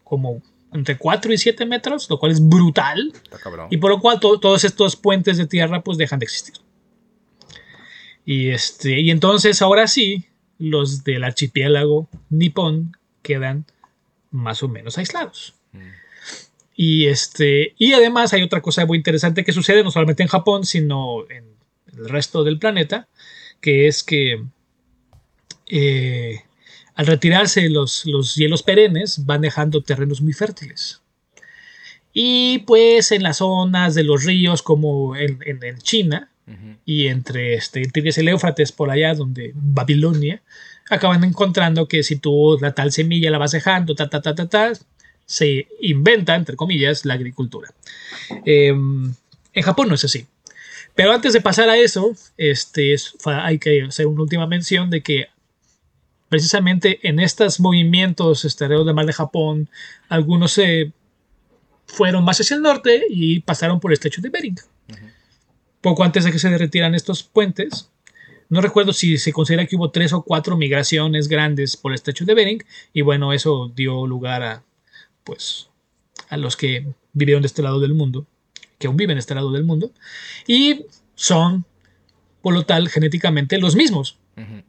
[0.03, 0.43] como
[0.75, 3.69] entre 4 y 7 metros, lo cual es brutal, Está cabrón.
[3.71, 6.55] y por lo cual to- todos estos puentes de tierra pues dejan de existir.
[8.27, 10.25] Y, este, y entonces ahora sí,
[10.59, 13.65] los del archipiélago nipón quedan
[14.31, 15.55] más o menos aislados.
[16.77, 20.65] Y, este, y además hay otra cosa muy interesante que sucede no solamente en Japón,
[20.67, 21.45] sino en
[21.97, 23.07] el resto del planeta,
[23.61, 24.43] que es que
[25.69, 26.41] eh,
[26.95, 31.01] al retirarse los, los hielos perennes van dejando terrenos muy fértiles.
[32.13, 36.77] Y pues en las zonas de los ríos como en, en- en China Ujú.
[36.85, 40.41] y entre este, el Tigris y el Éufrates por allá donde Babilonia,
[40.91, 44.49] acaban encontrando que si tú la tal semilla la vas dejando, ta, ta, ta, ta,
[44.49, 44.73] ta,
[45.27, 47.71] se inventa, entre comillas, la agricultura.
[48.45, 50.27] Eh, en Japón no es así.
[50.95, 55.27] Pero antes de pasar a eso, este, hay que hacer una última mención de que
[56.29, 59.69] precisamente en estos movimientos alrededor del mar de Japón,
[60.09, 60.93] algunos se
[61.87, 64.59] fueron más hacia el norte y pasaron por el estrecho de Bering.
[65.81, 67.91] Poco antes de que se derritieran estos puentes,
[68.49, 72.25] no recuerdo si se considera que hubo tres o cuatro migraciones grandes por el estrecho
[72.25, 74.63] de Bering, y bueno, eso dio lugar a,
[75.25, 75.69] pues,
[76.29, 78.27] a los que vivieron de este lado del mundo,
[78.79, 79.93] que aún viven de este lado del mundo,
[80.47, 81.65] y son,
[82.43, 84.19] por lo tal, genéticamente los mismos.
[84.37, 84.63] Ujú.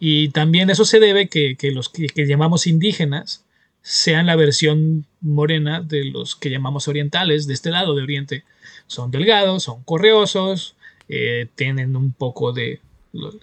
[0.00, 3.44] Y también eso se debe que, que los que, que llamamos indígenas
[3.82, 8.44] sean la versión morena de los que llamamos orientales, de este lado de Oriente.
[8.86, 10.74] Son delgados, son correosos,
[11.08, 12.80] eh, tienen un poco de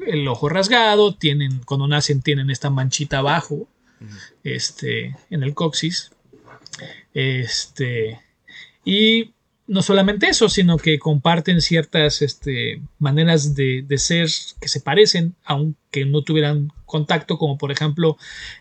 [0.06, 3.68] el ojo rasgado, tienen, cuando nacen tienen esta manchita abajo,
[4.44, 6.12] este, en el coxis.
[7.14, 8.22] Este,
[8.86, 9.34] y
[9.68, 14.30] no solamente eso, sino que comparten ciertas este, maneras de, ser
[14.62, 18.18] que se parecen, aunque no tuvieran contacto, como por ejemplo,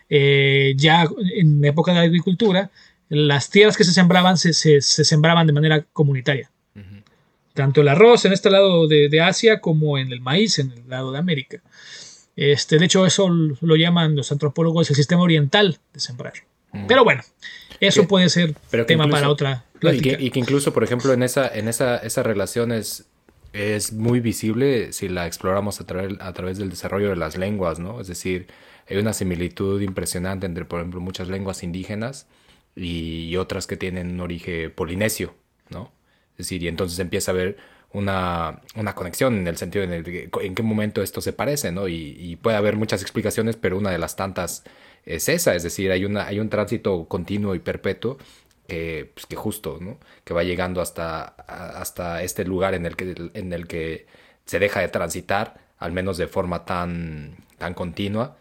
[0.09, 2.69] eh, ya en la época de la agricultura,
[3.09, 6.51] las tierras que se sembraban se, sembraban de manera comunitaria.
[7.53, 11.11] Tanto el arroz en este lado de, Asia como en el maíz en el lado
[11.11, 11.59] de América.
[12.35, 16.33] Este, de hecho, eso lo llaman los antropólogos el sistema oriental de sembrar.
[16.87, 17.23] Pero bueno,
[17.79, 18.53] eso puede ser
[18.85, 23.05] tema para otra y, que, incluso, por ejemplo, en esa, en esa, esa relación es,
[23.93, 25.85] muy visible si la exploramos a,
[26.19, 27.99] a través del desarrollo de las lenguas, ¿no?
[27.99, 28.47] Es decir,
[28.89, 32.27] hay una similitud impresionante entre, por ejemplo, muchas lenguas indígenas
[32.75, 35.33] y, otras que tienen un origen polinesio,
[35.69, 35.91] ¿no?
[36.33, 37.57] Es decir, y entonces empieza a haber
[37.93, 38.61] una,
[38.95, 41.87] conexión en el sentido en, el, en qué momento esto se parece, ¿no?
[41.87, 44.63] Y, y, puede haber muchas explicaciones, pero una de las tantas
[45.05, 48.17] es esa, es decir, hay, una, hay un tránsito continuo y perpetuo
[48.67, 49.79] que, pues, que justo.
[50.23, 54.07] Que va llegando hasta, hasta este lugar en el, que, en el que
[54.45, 58.37] se deja de transitar, al menos de forma tan, tan continua.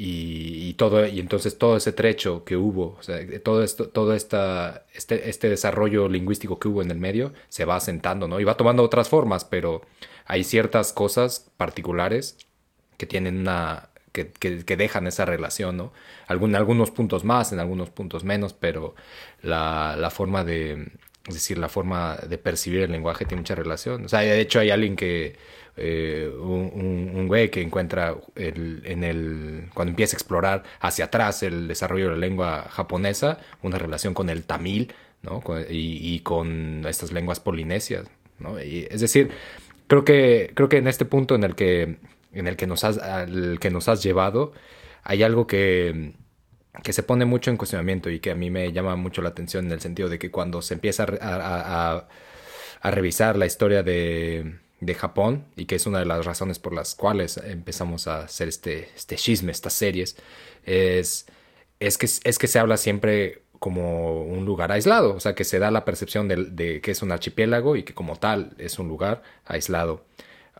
[0.00, 2.98] Y, todo, y entonces todo ese trecho que hubo,
[3.42, 8.28] todo, todo esta, este, este desarrollo lingüístico que hubo en el medio se va asentando,
[8.28, 8.38] ¿no?
[8.38, 9.82] Y va tomando otras formas, pero
[10.24, 12.38] hay ciertas cosas particulares
[12.96, 15.92] que tienen una, que, dejan esa relación, ¿no?
[16.26, 18.94] Algún, algunos puntos más, en algunos puntos menos, pero
[19.42, 20.90] la, forma de,
[21.26, 24.04] es decir, la forma de percibir el lenguaje tiene mucha relación.
[24.04, 25.36] O sea, de hecho hay alguien que,
[25.76, 32.06] eh, un, güey que encuentra en el, cuando empieza a explorar hacia atrás el desarrollo
[32.06, 34.92] de la lengua japonesa, una relación con el tamil,
[35.22, 35.42] ¿no?
[35.70, 38.06] y, con estas lenguas polinesias,
[38.38, 38.58] ¿no?
[38.58, 39.30] es decir,
[39.88, 41.96] creo que, creo que en este punto en el que
[42.32, 44.52] en el que nos has, al que nos has llevado,
[45.02, 46.14] hay algo que,
[46.82, 49.66] que se pone mucho en cuestionamiento y que a mí me llama mucho la atención
[49.66, 52.06] en el sentido de que cuando se empieza a,
[52.82, 56.72] a, revisar la historia de, de, Japón, y que es una de las razones por
[56.72, 60.16] las cuales empezamos a hacer este, este chisme, estas series,
[60.64, 61.26] es,
[61.80, 65.58] es, que, es que se habla siempre como un lugar aislado, o sea, que se
[65.58, 68.86] da la percepción de, de que es un archipiélago y que como tal es un
[68.88, 70.04] lugar aislado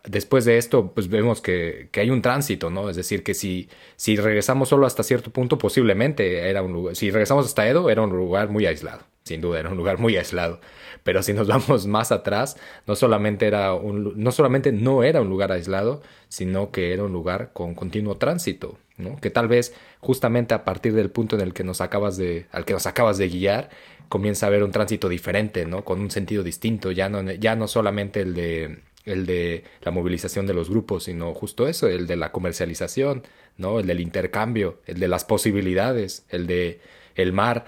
[0.05, 2.89] después de esto, pues vemos que, hay un tránsito, ¿no?
[2.89, 7.11] Es decir, que si, si regresamos solo hasta cierto punto, posiblemente era un lugar, si
[7.11, 10.59] regresamos hasta Edo, era un lugar muy aislado, sin duda, era un lugar muy aislado.
[11.03, 15.29] Pero si nos vamos más atrás, no solamente era un, no solamente no era un
[15.29, 19.17] lugar aislado, sino que era un lugar con continuo tránsito, ¿no?
[19.17, 22.65] Que tal vez justamente a partir del punto en el que nos acabas de, al
[22.65, 23.69] que nos acabas de guiar,
[24.09, 25.85] comienza a haber un tránsito diferente, ¿no?
[25.85, 30.45] Con un sentido distinto, ya no, ya no solamente el de el de la movilización
[30.45, 33.23] de los grupos, sino justo eso, el de la comercialización,
[33.57, 33.79] ¿no?
[33.79, 36.79] El del intercambio, el de las posibilidades, el de
[37.15, 37.65] el mar,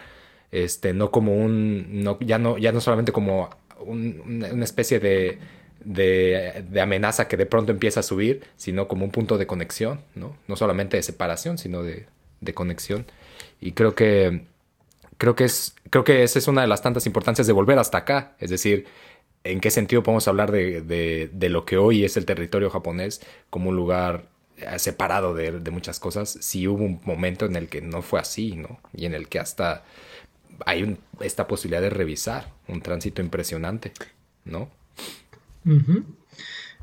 [0.52, 3.50] este, no como un, no, ya no, ya no solamente como
[3.86, 5.40] una especie de,
[5.84, 10.02] de, de, amenaza que de pronto empieza a subir, sino como un punto de conexión,
[10.14, 10.38] ¿no?
[10.48, 12.06] No solamente de separación, sino de,
[12.42, 13.06] de conexión.
[13.60, 14.46] Y creo que,
[15.18, 18.00] creo que es, creo que esa es una de las tantas importancias de volver hasta
[18.00, 18.86] acá, es decir,
[19.44, 23.76] ¿en qué sentido podemos hablar de, lo que hoy es el territorio japonés como un
[23.76, 26.38] lugar eh, separado de, muchas cosas?
[26.42, 28.80] Si hubo un momento en el que no fue así, ¿no?
[28.94, 29.84] Y en el que hasta
[30.66, 33.94] hay esta posibilidad de revisar un tránsito impresionante,
[34.46, 34.70] ¿no?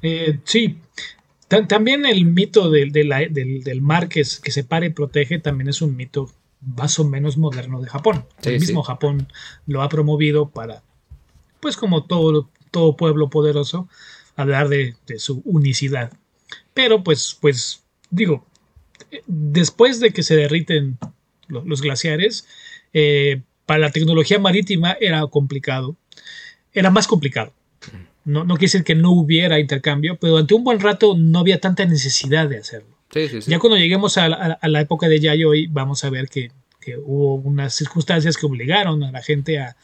[0.03, 0.79] Eh, sí.
[1.49, 6.31] también el mito del, del, mar que, que separa y protege también es un mito
[6.61, 8.25] más o menos moderno de Japón.
[8.43, 9.29] el mismo Japón
[9.67, 10.83] lo ha promovido para
[11.61, 13.89] pues como todo, todo pueblo poderoso,
[14.37, 16.13] hablar de, su unicidad.
[16.75, 18.47] Pero pues, pues, digo,
[19.27, 20.99] después de que se derriten
[21.49, 22.47] los, glaciares,
[22.93, 25.97] eh, para la tecnología marítima era complicado,
[26.73, 27.53] era más complicado.
[28.25, 31.61] No, no quiere decir que no hubiera intercambio, pero durante un buen rato no había
[31.61, 32.99] tanta necesidad de hacerlo.
[33.47, 34.29] Ya cuando lleguemos a
[34.63, 39.11] la, época de Yayoi, vamos a ver que, que, hubo unas circunstancias que obligaron a
[39.11, 39.77] la gente a,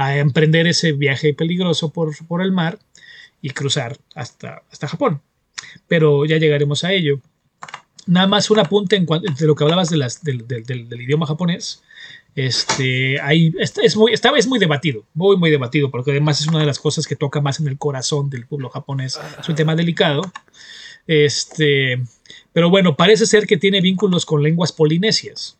[0.00, 2.78] a emprender ese viaje peligroso por, por el mar
[3.42, 5.20] y cruzar hasta, hasta Japón.
[5.88, 7.20] Pero ya llegaremos a ello.
[8.06, 11.82] Nada más un apunte en de lo que hablabas de las, del, del, idioma japonés.
[12.34, 16.60] Este, hay, es, muy, esta vez muy debatido, muy, muy debatido, porque además es una
[16.60, 19.20] de las cosas que toca más en el corazón del pueblo japonés.
[19.38, 20.22] Es un tema delicado.
[21.06, 22.00] Este,
[22.52, 25.56] pero bueno, parece ser que tiene vínculos con lenguas polinesias.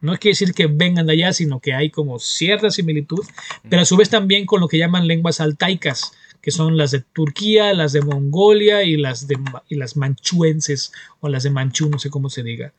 [0.00, 3.24] No quiere decir que vengan de allá, sino que hay como cierta similitud,
[3.68, 7.00] pero a su vez también con lo que llaman lenguas altaicas, que son las de
[7.00, 9.36] Turquía, las de Mongolia y las de
[9.68, 12.72] y las manchuenses o las de Manchú, no sé cómo se diga.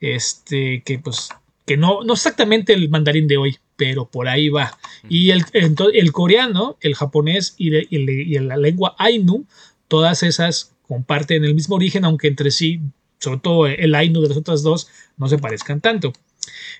[0.00, 1.28] Este, que pues
[1.66, 4.78] que no, no exactamente el mandarín de hoy, pero por ahí va.
[5.08, 9.46] Y el, ento- el coreano, el japonés y, de- y le- y la lengua Ainu,
[9.88, 12.80] todas esas comparten el mismo origen, aunque entre sí,
[13.18, 16.12] sobre todo el Ainu de las otras dos, no se parezcan tanto.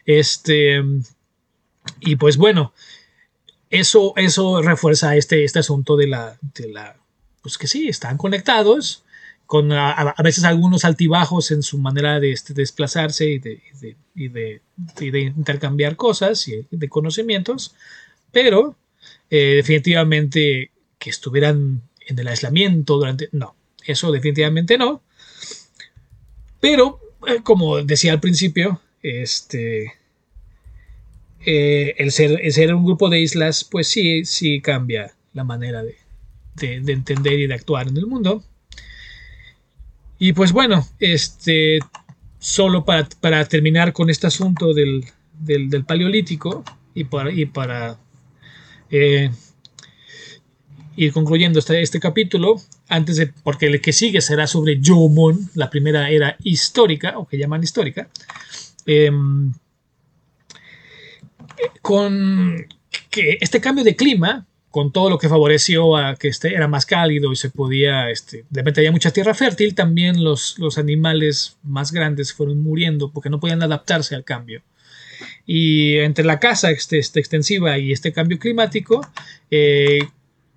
[0.04, 0.82] Este,
[2.00, 2.72] y pues bueno,
[3.70, 6.96] eso, eso refuerza este, este asunto de la, de la,
[7.42, 9.02] pues que sí, están conectados,
[9.46, 13.96] con a, veces algunos altibajos en su manera de este, desplazarse y de, y de-
[14.14, 14.62] y de-
[15.00, 17.74] y de intercambiar cosas y de conocimientos,
[18.32, 18.76] pero
[19.30, 23.28] eh, definitivamente que estuvieran en el aislamiento durante...
[23.32, 23.54] No,
[23.86, 25.02] eso definitivamente no.
[26.60, 29.94] Pero, eh, como decía al principio, este...
[31.46, 35.96] eh, el, ser, el un grupo de islas, pues sí, sí cambia la manera de,
[36.56, 38.42] de- de entender y de actuar en el mundo.
[40.18, 41.80] Y pues bueno, este,
[42.38, 43.08] solo para,
[43.46, 45.04] terminar con este asunto del,
[45.40, 46.64] del- del paleolítico
[46.94, 47.98] y para, y para
[48.90, 49.30] eh,
[50.96, 55.70] ir concluyendo este, este capítulo, antes de, porque el que sigue será sobre Jomon, la
[55.70, 58.08] primera era histórica, o que llaman histórica,
[58.86, 59.52] em,
[61.82, 62.66] con
[63.10, 66.84] que este cambio de clima, con todo lo que favoreció a que este era más
[66.84, 71.56] cálido y se podía, este, de repente había mucha tierra fértil, también los, los animales
[71.62, 74.62] más grandes fueron muriendo porque no podían adaptarse al cambio.
[75.46, 79.06] Y entre la caza este, este, extensiva y este cambio climático,
[79.50, 80.00] eh,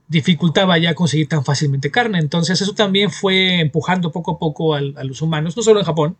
[0.09, 2.19] dificultaba ya conseguir tan fácilmente carne.
[2.19, 5.85] Entonces eso también fue empujando poco a poco al- a, los humanos, no solo en
[5.85, 6.17] Japón,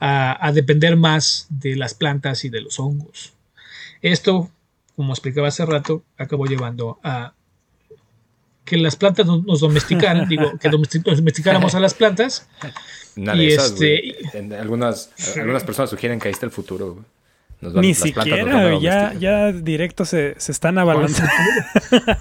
[0.00, 3.32] a, a depender más de las plantas y de los hongos.
[4.00, 4.50] Esto,
[4.96, 7.34] como explicaba hace rato, acabó llevando a
[8.64, 12.48] que las plantas nos, nos domesticaran, digo, que domesti- domesticáramos a las plantas.
[13.16, 14.16] Una Y de esas, este- güey.
[14.34, 17.04] En- algunas, algunas personas sugieren que ahí está el futuro, güey.
[17.60, 20.78] Nos van- Ni las plantas nos van a siquiera, ya, ya directo se, se están
[20.78, 21.30] abalanzando.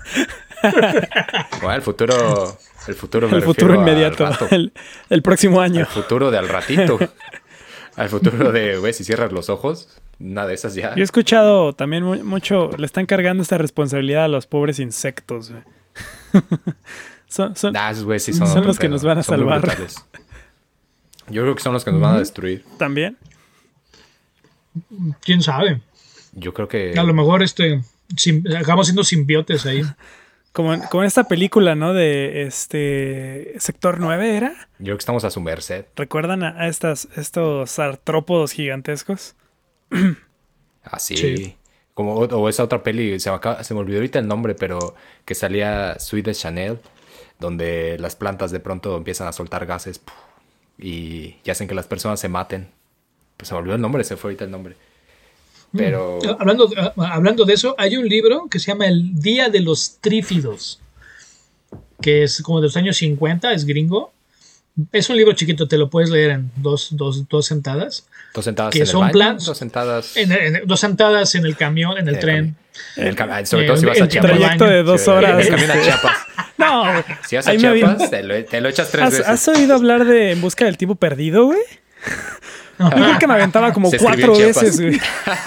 [1.61, 2.57] Bueno, el futuro.
[2.87, 4.73] El futuro, me El futuro inmediato, el,
[5.09, 5.81] el próximo año.
[5.81, 6.97] Al futuro de al ratito.
[7.95, 9.87] al futuro de, güey, si cierras los ojos,
[10.19, 10.95] una de esas ya.
[10.95, 15.51] Yo he escuchado también mu- mucho, le están cargando esta responsabilidad a los pobres insectos.
[15.51, 15.63] güey.
[17.27, 18.47] son, son- esos güey sí son.
[18.65, 18.93] Los que pedo.
[18.93, 19.61] nos van a salvar.
[21.29, 22.65] Yo creo que son los que nos van a destruir.
[22.77, 23.17] también.
[25.23, 25.81] ¿Quién sabe?
[26.33, 26.93] Yo creo que.
[26.97, 27.81] A lo mejor este,
[28.15, 29.83] sim- acabamos siendo simbiotes ahí.
[30.53, 31.93] Como en, como en esta película, ¿no?
[31.93, 34.49] De este Sector 9 era.
[34.79, 35.85] Yo creo que estamos a su merced.
[35.95, 39.35] ¿Recuerdan a, a estas, estos artrópodos gigantescos?
[40.83, 41.15] Así.
[41.17, 41.57] Sí.
[41.93, 44.55] Como, o, o esa otra peli, se me, acaba- se me olvidó ahorita el nombre,
[44.55, 44.95] pero
[45.25, 46.79] que salía Sweet de Chanel,
[47.39, 50.01] donde las plantas de pronto empiezan a soltar gases
[50.77, 52.69] y, y hacen que las personas se maten.
[53.37, 54.75] Pues se me olvidó el nombre, se fue ahorita el nombre.
[55.75, 56.19] Pero.
[56.27, 59.61] Ah, Hablando, ah, hablando de eso, hay un libro que se llama El Día de
[59.61, 60.79] los Trífidos,
[62.01, 64.11] que es como de los años 50, es gringo.
[64.93, 68.07] Es un libro chiquito, te lo puedes leer en dos, dos, dos sentadas.
[68.33, 69.45] Dos sentadas que en el son baño, planos.
[69.45, 72.55] dos sentadas En, en- dos sentadas en el camión, en el en tren.
[72.95, 74.31] En el sobre Eh, todo si vas el a Chiapas.
[74.31, 75.35] Trayecto de dos Si horas.
[75.35, 75.87] vas camino a este.
[75.89, 76.17] Chiapas.
[76.57, 76.83] No,
[77.27, 79.27] Si vas a ahí me Chiapas, te lo, te lo echas tres ¿Has, veces.
[79.27, 81.59] has oído hablar de En busca del tipo perdido, güey?
[82.79, 84.99] Yo creo que me aventaba como cuatro veces, güey.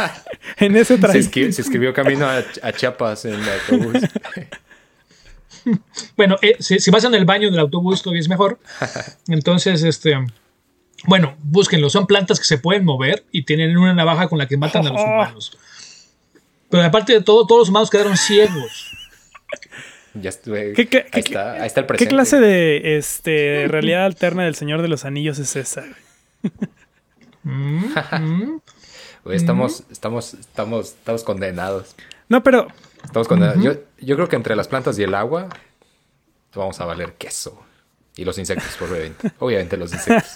[0.58, 1.52] en ese Se, trayecto.
[1.52, 4.02] se escribió camino a, a Chiapas en el autobús.
[6.16, 8.58] Bueno, eh, si, si vas en el baño del autobús todavía es mejor.
[9.28, 10.14] Entonces, este,
[11.06, 11.88] bueno, búsquenlo.
[11.88, 14.90] Son plantas que se pueden mover y tienen una navaja con la que matan a
[14.90, 15.04] los Oh.
[15.04, 15.56] humanos.
[16.68, 18.90] Pero aparte de todo, todos los humanos quedaron ciegos.
[20.14, 20.74] Ya estuve.
[20.74, 22.14] ¿Qué- qué- ahí, qué- está, ahí está el ¿Qué presente.
[22.14, 25.84] clase de este, realidad alterna del Señor de los Anillos es esa?
[27.44, 28.60] Güey?
[29.24, 31.94] Güey, estamos, estamos, estamos, estamos condenados.
[32.28, 32.66] No, pero
[33.04, 33.62] Estamos condenados.
[33.62, 35.48] yo, yo creo que entre las plantas y el agua
[36.54, 37.62] vamos a valer queso.
[38.16, 39.32] Y los insectos, obviamente.
[39.40, 40.34] Obviamente los insectos.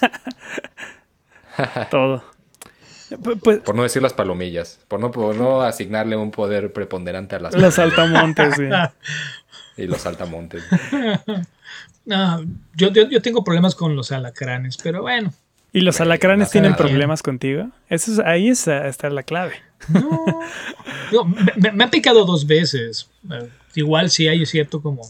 [1.89, 2.23] todo.
[3.09, 4.79] Pu- Pues Por no decir las palomillas.
[4.87, 8.69] Por no, por no asignarle un poder preponderante a las los plantas altamontes, güey.
[9.77, 10.63] y los altamontes.
[12.11, 12.41] Ah,
[12.73, 15.31] yo, yo, yo tengo problemas con los alacranes, pero bueno.
[15.73, 16.83] ¿Y los alacranes tienen nada.
[16.83, 17.69] problemas contigo?
[17.89, 19.53] Eso es, ahí es- está la clave.
[19.89, 20.25] No,
[21.11, 23.09] No, me, me- han picado dos veces.
[23.31, 25.01] Eh, Igual sí hay cierto como...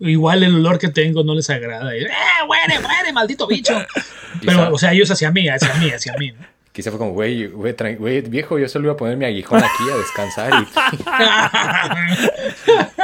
[0.00, 1.96] Igual el olor que tengo no les agrada.
[1.96, 2.08] Y, ¡Eh,
[2.46, 3.72] muere, muere, maldito bicho!
[4.44, 6.32] Pero, o sea, ellos hacia mí, hacia mí, hacia mí.
[6.32, 6.44] ¿no?
[6.72, 9.96] quizá fue como, güey, güey, viejo, yo solo iba a poner mi aguijón aquí a
[9.96, 10.66] descansar y,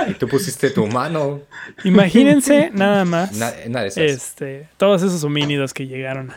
[0.10, 1.42] y tú pusiste tu mano.
[1.84, 3.30] Imagínense nada más
[3.66, 4.02] una de esas.
[4.04, 6.32] este, todos esos homínidos que llegaron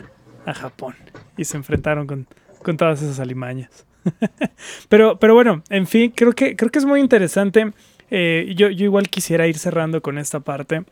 [0.46, 0.94] a, Japón
[1.36, 2.26] y se enfrentaron con,
[2.62, 3.86] con todas esas alimañas.
[4.88, 7.72] pero, pero bueno, en fin, creo que, creo que es muy interesante.
[8.10, 10.84] Eh, yo, yo igual quisiera ir cerrando con esta parte.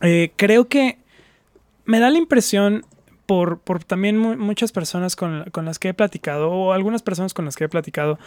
[0.00, 0.98] Eh, creo que
[1.84, 2.84] me da la impresión
[3.26, 7.44] por, por también muchas personas con, con, las que he platicado, o algunas personas con
[7.44, 8.18] las que he platicado,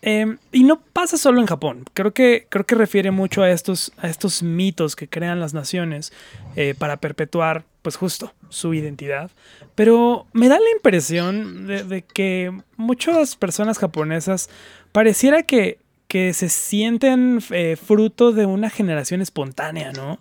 [0.00, 1.84] Em, y no pasa solo en Japón.
[1.92, 6.12] Creo que, creo que refiere mucho a estos, a estos mitos que crean las naciones
[6.54, 9.30] eh, para perpetuar, pues justo, su identidad.
[9.74, 14.50] Pero me da la impresión de, que muchas personas japonesas
[14.92, 20.20] pareciera que, que se sienten eh, fruto de una generación espontánea, ¿no?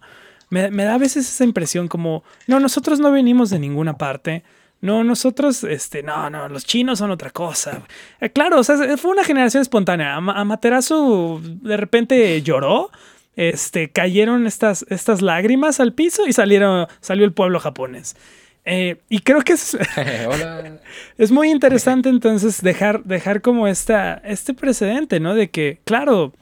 [0.49, 4.43] Me, me da a veces esa impresión como, no, nosotros no venimos de ninguna parte
[4.79, 7.81] no, nosotros, este, no, no, los chinos son otra cosa.
[8.21, 10.15] Eh, claro, o sea, fue una generación espontánea.
[10.15, 12.91] Amaterasu de repente lloró,
[13.37, 18.17] este, cayeron estas, estas lágrimas al piso y salieron, salió el pueblo japonés.
[18.65, 19.77] Eh, y creo que es,
[21.17, 25.35] es muy interesante entonces dejar, dejar como esta, este precedente, ¿no?
[25.35, 26.33] De que, claro,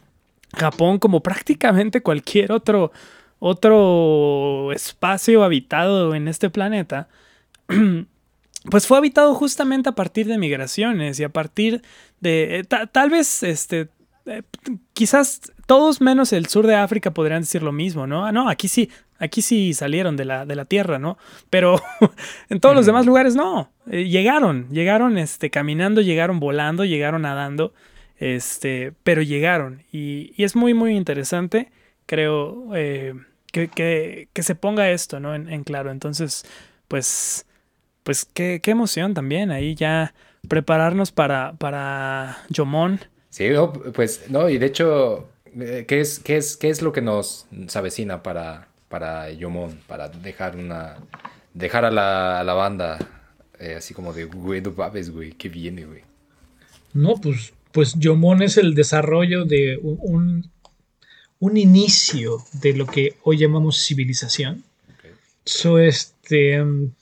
[0.57, 2.93] Japón, como prácticamente cualquier otro,
[3.39, 7.09] otro espacio habitado en este planeta,
[8.71, 11.81] pues fue habitado justamente a partir de migraciones y a partir
[12.21, 13.89] de, eh, tal vez, este,
[14.25, 14.43] eh,
[14.93, 18.25] quizás todos menos el sur de África podrían decir lo mismo, ¿no?
[18.25, 21.17] Ah, no, aquí sí, aquí sí salieron de la, de la tierra, ¿no?
[21.49, 21.81] Pero
[22.49, 27.73] en todos los demás lugares no, eh, llegaron, llegaron, este, caminando, llegaron volando, llegaron nadando,
[28.17, 31.71] este, pero llegaron y, y es muy, muy interesante,
[32.05, 35.33] creo, que, que, que, se ponga esto, ¿no?
[35.35, 36.45] En, en claro, entonces,
[36.87, 37.45] pues
[38.05, 40.13] pues qué, qué emoción también ahí ya
[40.47, 42.99] prepararnos para, para Yomón.
[43.35, 43.49] Sí,
[43.93, 45.27] pues no, y de hecho,
[45.59, 49.77] eh, ¿qué es, qué es, qué es lo que nos avecina para, para Yomón?
[49.87, 50.95] Para dejar una.
[51.53, 52.97] dejar a la, a la banda
[53.59, 56.03] eh, así como de güey, no babes, güey, ¿qué viene, güey?
[56.93, 60.49] No, pues, pues Yomón es el desarrollo de un,
[61.39, 64.63] un, inicio de lo que hoy llamamos civilización.
[65.43, 66.63] So, este.
[66.63, 66.93] Mm,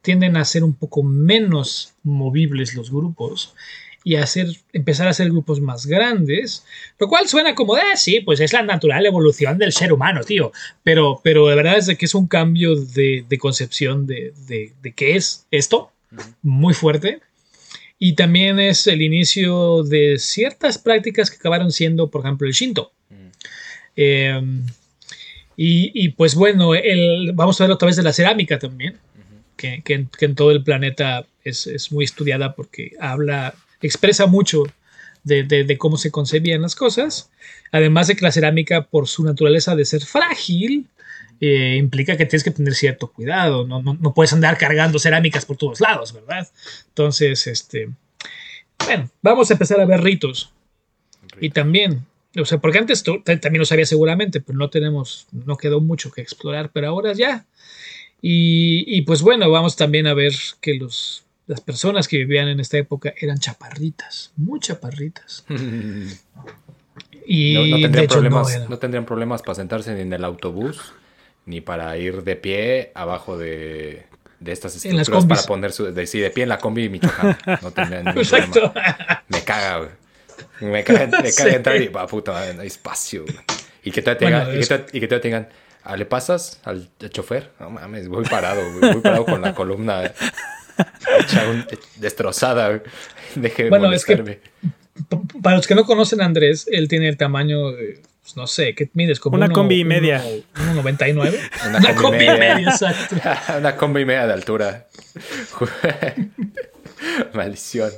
[0.00, 3.52] tienden a ser un poco menos movibles los grupos
[4.02, 6.64] y hacer, empezar a hacer grupos más grandes,
[6.98, 10.52] lo cual suena como de, sí, pues es la natural evolución del ser humano, tío,
[10.82, 15.16] pero, pero de verdad es de que es un cambio de, concepción de, de, qué
[15.16, 15.92] es esto,
[16.42, 17.20] muy fuerte,
[17.98, 22.92] y también es el inicio de ciertas prácticas que acabaron siendo, por ejemplo, el Shinto.
[23.94, 24.64] Em,
[25.62, 28.96] y, pues bueno, el, vamos a ver otra vez de la cerámica también
[29.60, 33.54] que, en, todo el planeta es, muy estudiada porque habla,
[33.86, 34.64] expresa mucho
[35.24, 37.30] de, cómo se concebían las cosas.
[37.72, 40.86] Además de que la cerámica, por su naturaleza de ser frágil,
[41.40, 43.66] eh, implica que tienes que tener cierto cuidado.
[43.66, 46.48] No, no, puedes andar cargando cerámicas por todos lados, ¿verdad?
[46.88, 47.90] Entonces, este.
[48.84, 50.52] Bueno, vamos a empezar a ver ritos.
[51.40, 52.06] Y también,
[52.36, 56.10] o sea, porque antes tú también lo sabías seguramente, pero no tenemos, no quedó mucho
[56.10, 57.46] que explorar, pero ahora ya
[58.22, 62.78] y, pues bueno, vamos también a ver que los, las personas que vivían en esta
[62.78, 65.44] época eran chaparritas, muy chaparritas.
[67.26, 70.94] y no, tendrían problemas, no, tendrían problemas para sentarse ni en el autobús,
[71.46, 74.06] ni para ir de pie abajo de,
[74.38, 77.36] de estas estructuras para poner su, de, de pie en la combi Michoacán.
[77.60, 78.72] No tendrían ningún Exacto.
[79.26, 80.70] Me caga, güey.
[80.70, 83.24] Me caga, me caga entrar y va puta madre, no hay espacio.
[83.82, 85.48] Y que te tengan, y, que y que te tengan
[85.82, 87.52] Ah, ¿Le pasas al, chofer?
[87.58, 90.12] No mames, voy parado, voy parado con la columna
[91.96, 92.82] destrozada.
[93.34, 94.40] Deje de bueno, es que
[95.42, 97.72] para los que no conocen a Andrés, él tiene el tamaño,
[98.22, 99.20] pues, no sé, ¿qué mides?
[99.20, 100.22] Como una combi y media.
[100.54, 101.38] 1,99.
[101.68, 103.16] Una, una combi, y media, exacto.
[103.58, 104.86] una combi y media de altura.
[107.34, 107.90] Maldición.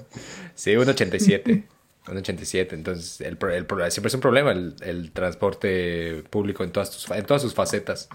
[0.54, 1.64] Sí, 1,87.
[2.06, 2.74] 87.
[2.74, 7.42] Entonces, el, el, siempre es un problema el, transporte público en todas, sus, en todas
[7.42, 8.08] sus facetas.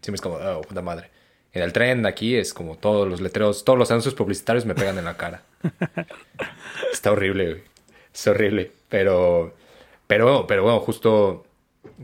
[0.00, 1.10] Siempre es como, oh, puta madre.
[1.54, 4.98] En el tren aquí es como todos los letreros, todos los anuncios publicitarios me pegan
[4.98, 5.42] en la cara.
[6.92, 7.62] Está horrible, güey.
[8.12, 8.72] Es horrible.
[8.88, 9.54] Pero,
[10.08, 11.46] pero, pero bueno, justo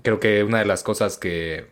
[0.03, 1.66] creo que una de las cosas que,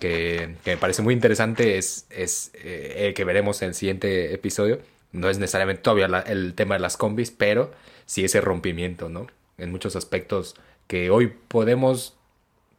[0.00, 4.80] que, me parece muy interesante es, es eh, que veremos en el siguiente episodio.
[5.12, 7.72] No es necesariamente todavía el tema de las combis, pero
[8.06, 9.26] sí ese rompimiento, ¿no?
[9.58, 10.54] En muchos aspectos
[10.86, 12.16] que hoy podemos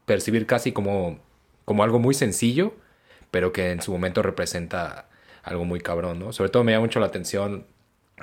[0.06, 1.20] percibir casi como,
[1.66, 2.74] como algo muy sencillo,
[3.32, 5.10] pero que en su momento representa
[5.44, 6.34] algo muy cabrón, ¿no?
[6.34, 7.66] Sobre todo me llama mucho la atención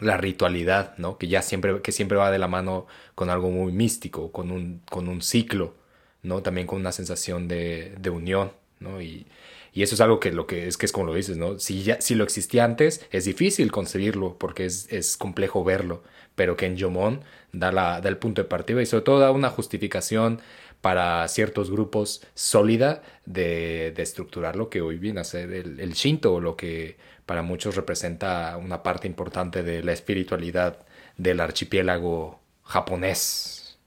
[0.00, 1.16] la ritualidad, ¿no?
[1.18, 4.82] Que ya siempre, que siempre va de la mano con algo muy místico, con un,
[4.90, 5.74] con un ciclo,
[6.22, 6.42] ¿no?
[6.42, 9.00] También con una sensación de, de unión, ¿no?
[9.00, 9.26] Y,
[9.72, 11.59] Y eso es algo que lo que es que es como lo dices, ¿no?
[11.59, 16.02] Si ya si lo existía antes, es difícil concebirlo porque es, es complejo verlo,
[16.34, 19.30] pero que en Yomon da, la, da el punto de partida y sobre todo da
[19.32, 20.40] una justificación
[20.80, 25.92] para ciertos grupos sólida de, de estructurar lo que hoy viene a ser el, el
[25.94, 26.96] Shinto, o lo que
[27.26, 33.78] para muchos representa una parte importante de la espiritualidad del archipiélago japonés.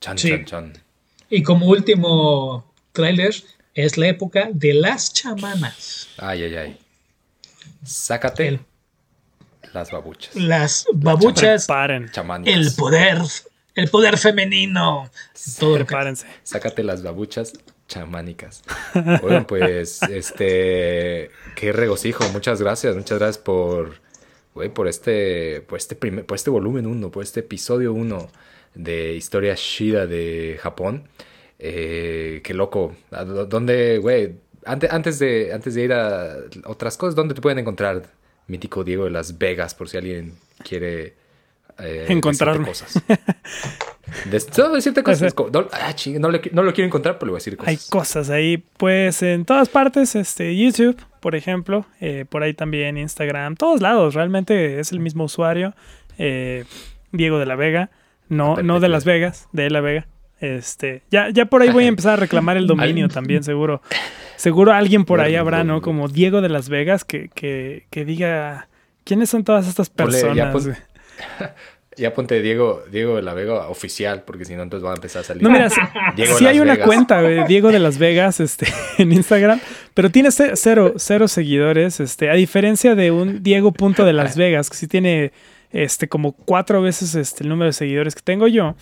[0.00, 0.28] Chan, Sí.
[0.30, 0.72] chan, chan.
[1.30, 3.34] Y como último tráiler,
[3.74, 6.08] es la época de las chamanas.
[6.18, 6.78] Ay, ay, ay.
[7.84, 8.60] Sácate El-
[9.72, 10.34] las babuchas.
[10.36, 11.66] Las babuchas,
[12.12, 12.54] Chamánicas.
[12.54, 13.18] el poder,
[13.74, 15.10] el poder femenino.
[15.58, 16.26] Todo que- prepárense.
[16.42, 17.52] Sácate las babuchas
[17.88, 18.62] chamánicas.
[19.22, 22.28] Oigan, pues, este, qué regocijo.
[22.30, 23.96] Muchas gracias, muchas gracias por,
[24.54, 28.30] güey, por este, por este primer, por este volumen 1, por este episodio 1
[28.74, 31.08] de Historia Shida de Japón.
[31.58, 32.96] Eh, qué loco.
[33.10, 34.34] ¿A dó- ¿Dónde, güey?
[34.66, 38.02] Antes, antes, de, antes de ir a otras cosas, ¿dónde te pueden encontrar,
[38.46, 40.34] mítico Diego de Las Vegas, por si alguien
[40.66, 41.14] quiere
[41.78, 42.66] eh, Encontrarme.
[42.66, 43.02] cosas?
[44.30, 45.22] De, no, decirte cosas.
[45.22, 45.32] Ajá.
[45.34, 47.68] como- No, ah, no, le- no lo quiero encontrar, pero le voy a decir cosas.
[47.68, 52.96] Hay cosas ahí, pues en todas partes, este, YouTube, por ejemplo, eh, por ahí también
[52.98, 55.74] Instagram, todos lados, realmente es el mismo usuario,
[56.18, 56.64] eh,
[57.12, 57.90] Diego de la Vega,
[58.28, 60.06] no, no de Las Vegas, de La Vega.
[60.40, 63.80] Este, ya, ya por ahí voy a empezar a reclamar el dominio también, seguro.
[64.36, 65.80] Seguro alguien por ahí habrá, ¿no?
[65.80, 68.68] Como Diego de Las Vegas que, que, que diga
[69.04, 70.68] quiénes son todas estas personas.
[71.96, 75.20] Ya ponte Diego, Diego de la Vega oficial, porque si no, entonces van a empezar
[75.20, 75.44] a salir.
[75.44, 75.68] No, mira,
[76.16, 78.66] Diego sí hay una cuenta, güey, Diego de Las Vegas, este,
[78.98, 79.60] en Instagram,
[79.94, 84.36] pero tiene ce- cero, cero seguidores, este, a diferencia de un Diego punto de Las
[84.36, 85.30] Vegas, que sí tiene,
[85.70, 88.74] este, como cuatro veces, este, el número de seguidores que tengo yo.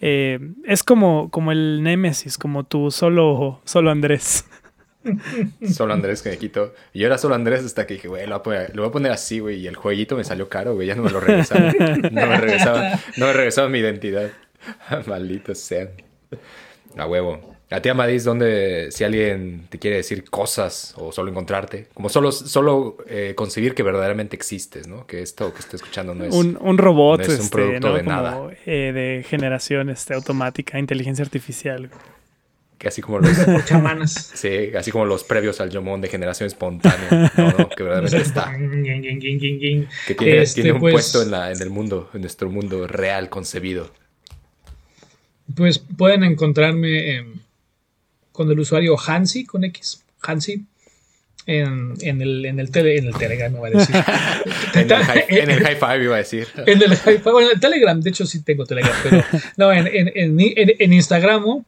[0.00, 4.44] Eh, es como, como el Némesis, como tu solo, solo Andrés.
[5.72, 6.72] Solo Andrés que me.
[6.92, 9.60] Y yo era solo Andrés hasta que dije, güey, lo, voy a poner- así, güey.
[9.60, 10.86] Y el jueguito me salió caro, güey.
[10.86, 11.74] Ya no me lo regresaban.
[12.12, 14.30] No me regresaban, no me regresaban mi identidad.
[15.06, 15.90] Malditos sean.
[16.96, 17.54] A huevo.
[17.68, 21.88] A ti, Amadís, ¿dónde, si alguien te quiere decir cosas o solo encontrarte?
[21.94, 25.04] Como solo, solo eh, concebir que verdaderamente existes, ¿no?
[25.04, 26.32] Que esto que estoy escuchando no es...
[26.32, 27.94] Un, un robot, no es un este, producto ¿no?
[27.94, 28.50] de Como, nada.
[28.66, 31.90] eh, de generación este, automática, inteligencia artificial.
[32.78, 33.30] Que así como los...
[33.64, 34.32] chamanas.
[34.34, 37.32] Sí, así como los previos al Yomón de generación espontánea.
[37.36, 38.52] No, no, que verdaderamente está.
[40.06, 42.86] Que tiene, Este, tiene un pues- puesto en, la, en el mundo, en nuestro mundo
[42.86, 43.92] real concebido.
[45.54, 47.24] Pues pueden encontrarme
[48.32, 50.64] con el usuario Hansi, con X, Hansi,
[51.46, 53.96] en, en el, en, el tele- en el Telegram, va a decir.
[54.74, 56.46] En el, high, en el high five iba a decir.
[56.66, 59.24] En el hi-fi, bueno, en Telegram, de hecho sí tengo Telegram, pero
[59.56, 61.64] no, en, en, en, en- en Instagram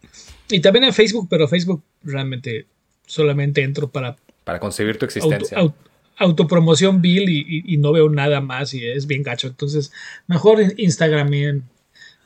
[0.51, 2.67] y también en Facebook, pero Facebook realmente
[3.07, 5.59] solamente entro para Para concebir tu auto- existencia.
[5.59, 5.75] au-
[6.17, 9.47] autopromoción bill y, y- y no veo nada más y es bien gacho.
[9.49, 9.93] Entonces,
[10.27, 11.63] mejor Instagram, en-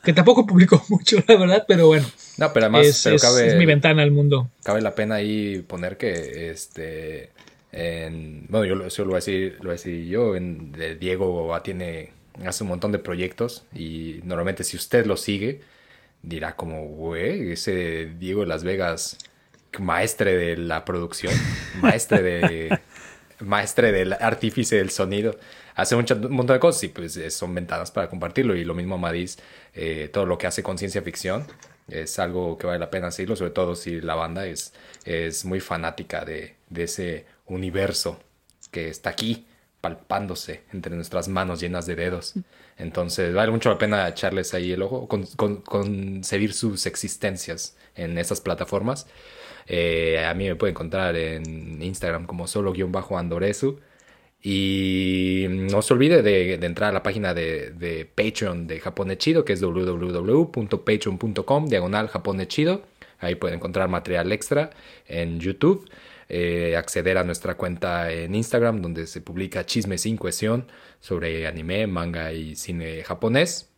[0.03, 2.05] que tampoco publico mucho, la verdad, pero bueno,
[2.37, 4.49] No, pero además, es, pero es- cabe, es mi ventana al mundo.
[4.63, 7.29] cabe la pena ahí poner que este
[7.71, 11.57] en, bueno yo lo- voy a decir lo voy a decir yo en, de Diego
[11.63, 12.11] tiene
[12.45, 15.61] hace un montón de proyectos y normalmente si usted lo sigue
[16.23, 19.17] dirá como güey ese Diego de Las Vegas
[19.79, 21.33] maestre de la producción
[21.81, 22.79] maestre de
[23.39, 25.35] maestre del artífice del sonido
[25.75, 28.95] hace mucho, un montón de cosas y pues son ventanas para compartirlo y lo mismo
[28.95, 29.37] Amadís
[29.73, 31.45] eh, todo lo que hace con ciencia ficción
[31.87, 35.59] es algo que vale la pena seguirlo, sobre todo si la banda es, es muy
[35.59, 38.19] fanática de, de ese universo
[38.71, 39.45] que está aquí,
[39.83, 42.35] palpándose entre nuestras manos llenas de dedos.
[42.77, 48.17] Entonces vale mucho la pena echarles ahí el ojo, con, con- concebir sus existencias en
[48.17, 49.07] esas plataformas.
[49.67, 53.81] Eh, a mí me puede encontrar en Instagram como solo-andoresu.
[54.41, 59.43] Y no se olvide de, entrar a la página de, de Patreon de Japón Chido,
[59.45, 62.83] que es www.patreon.com, diagonal Japón Chido.
[63.19, 64.71] Ahí pueden encontrar material extra
[65.07, 65.87] en YouTube,
[66.29, 70.67] eh, acceder a nuestra cuenta en Instagram, donde se publica chisme sin cohesión
[70.99, 73.69] sobre anime, manga y cine japonés.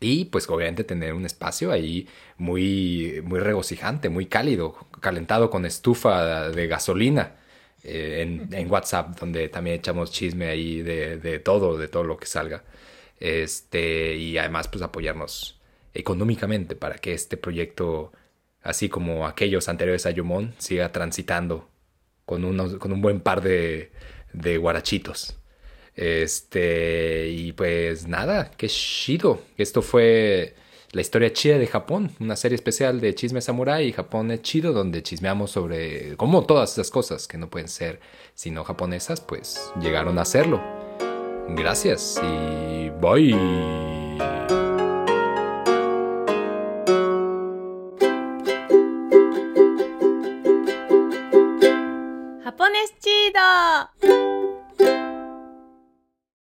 [0.00, 6.50] Y pues obviamente tener un espacio ahí muy, muy regocijante, muy cálido, calentado con estufa
[6.50, 7.36] de gasolina
[7.84, 12.16] eh, en, en WhatsApp, donde también echamos chisme ahí de, de todo, de todo lo
[12.16, 12.64] que salga.
[13.20, 15.60] Este, y además pues apoyarnos
[15.94, 18.12] económicamente para que este proyecto,
[18.62, 21.68] así como aquellos anteriores a Yumon, siga transitando
[22.24, 23.92] con, unos, con un buen par de,
[24.32, 25.36] de guarachitos.
[25.94, 29.40] Este, y pues nada, qué chido.
[29.56, 30.54] Esto fue
[30.92, 34.72] la historia chida de Japón, una serie especial de chisme samurai y Japón es chido
[34.72, 38.00] donde chismeamos sobre cómo todas esas cosas que no pueden ser
[38.34, 40.60] sino japonesas, pues llegaron a serlo.
[41.48, 44.61] Gracias y bye.
[52.56, 54.31] ポネスチード。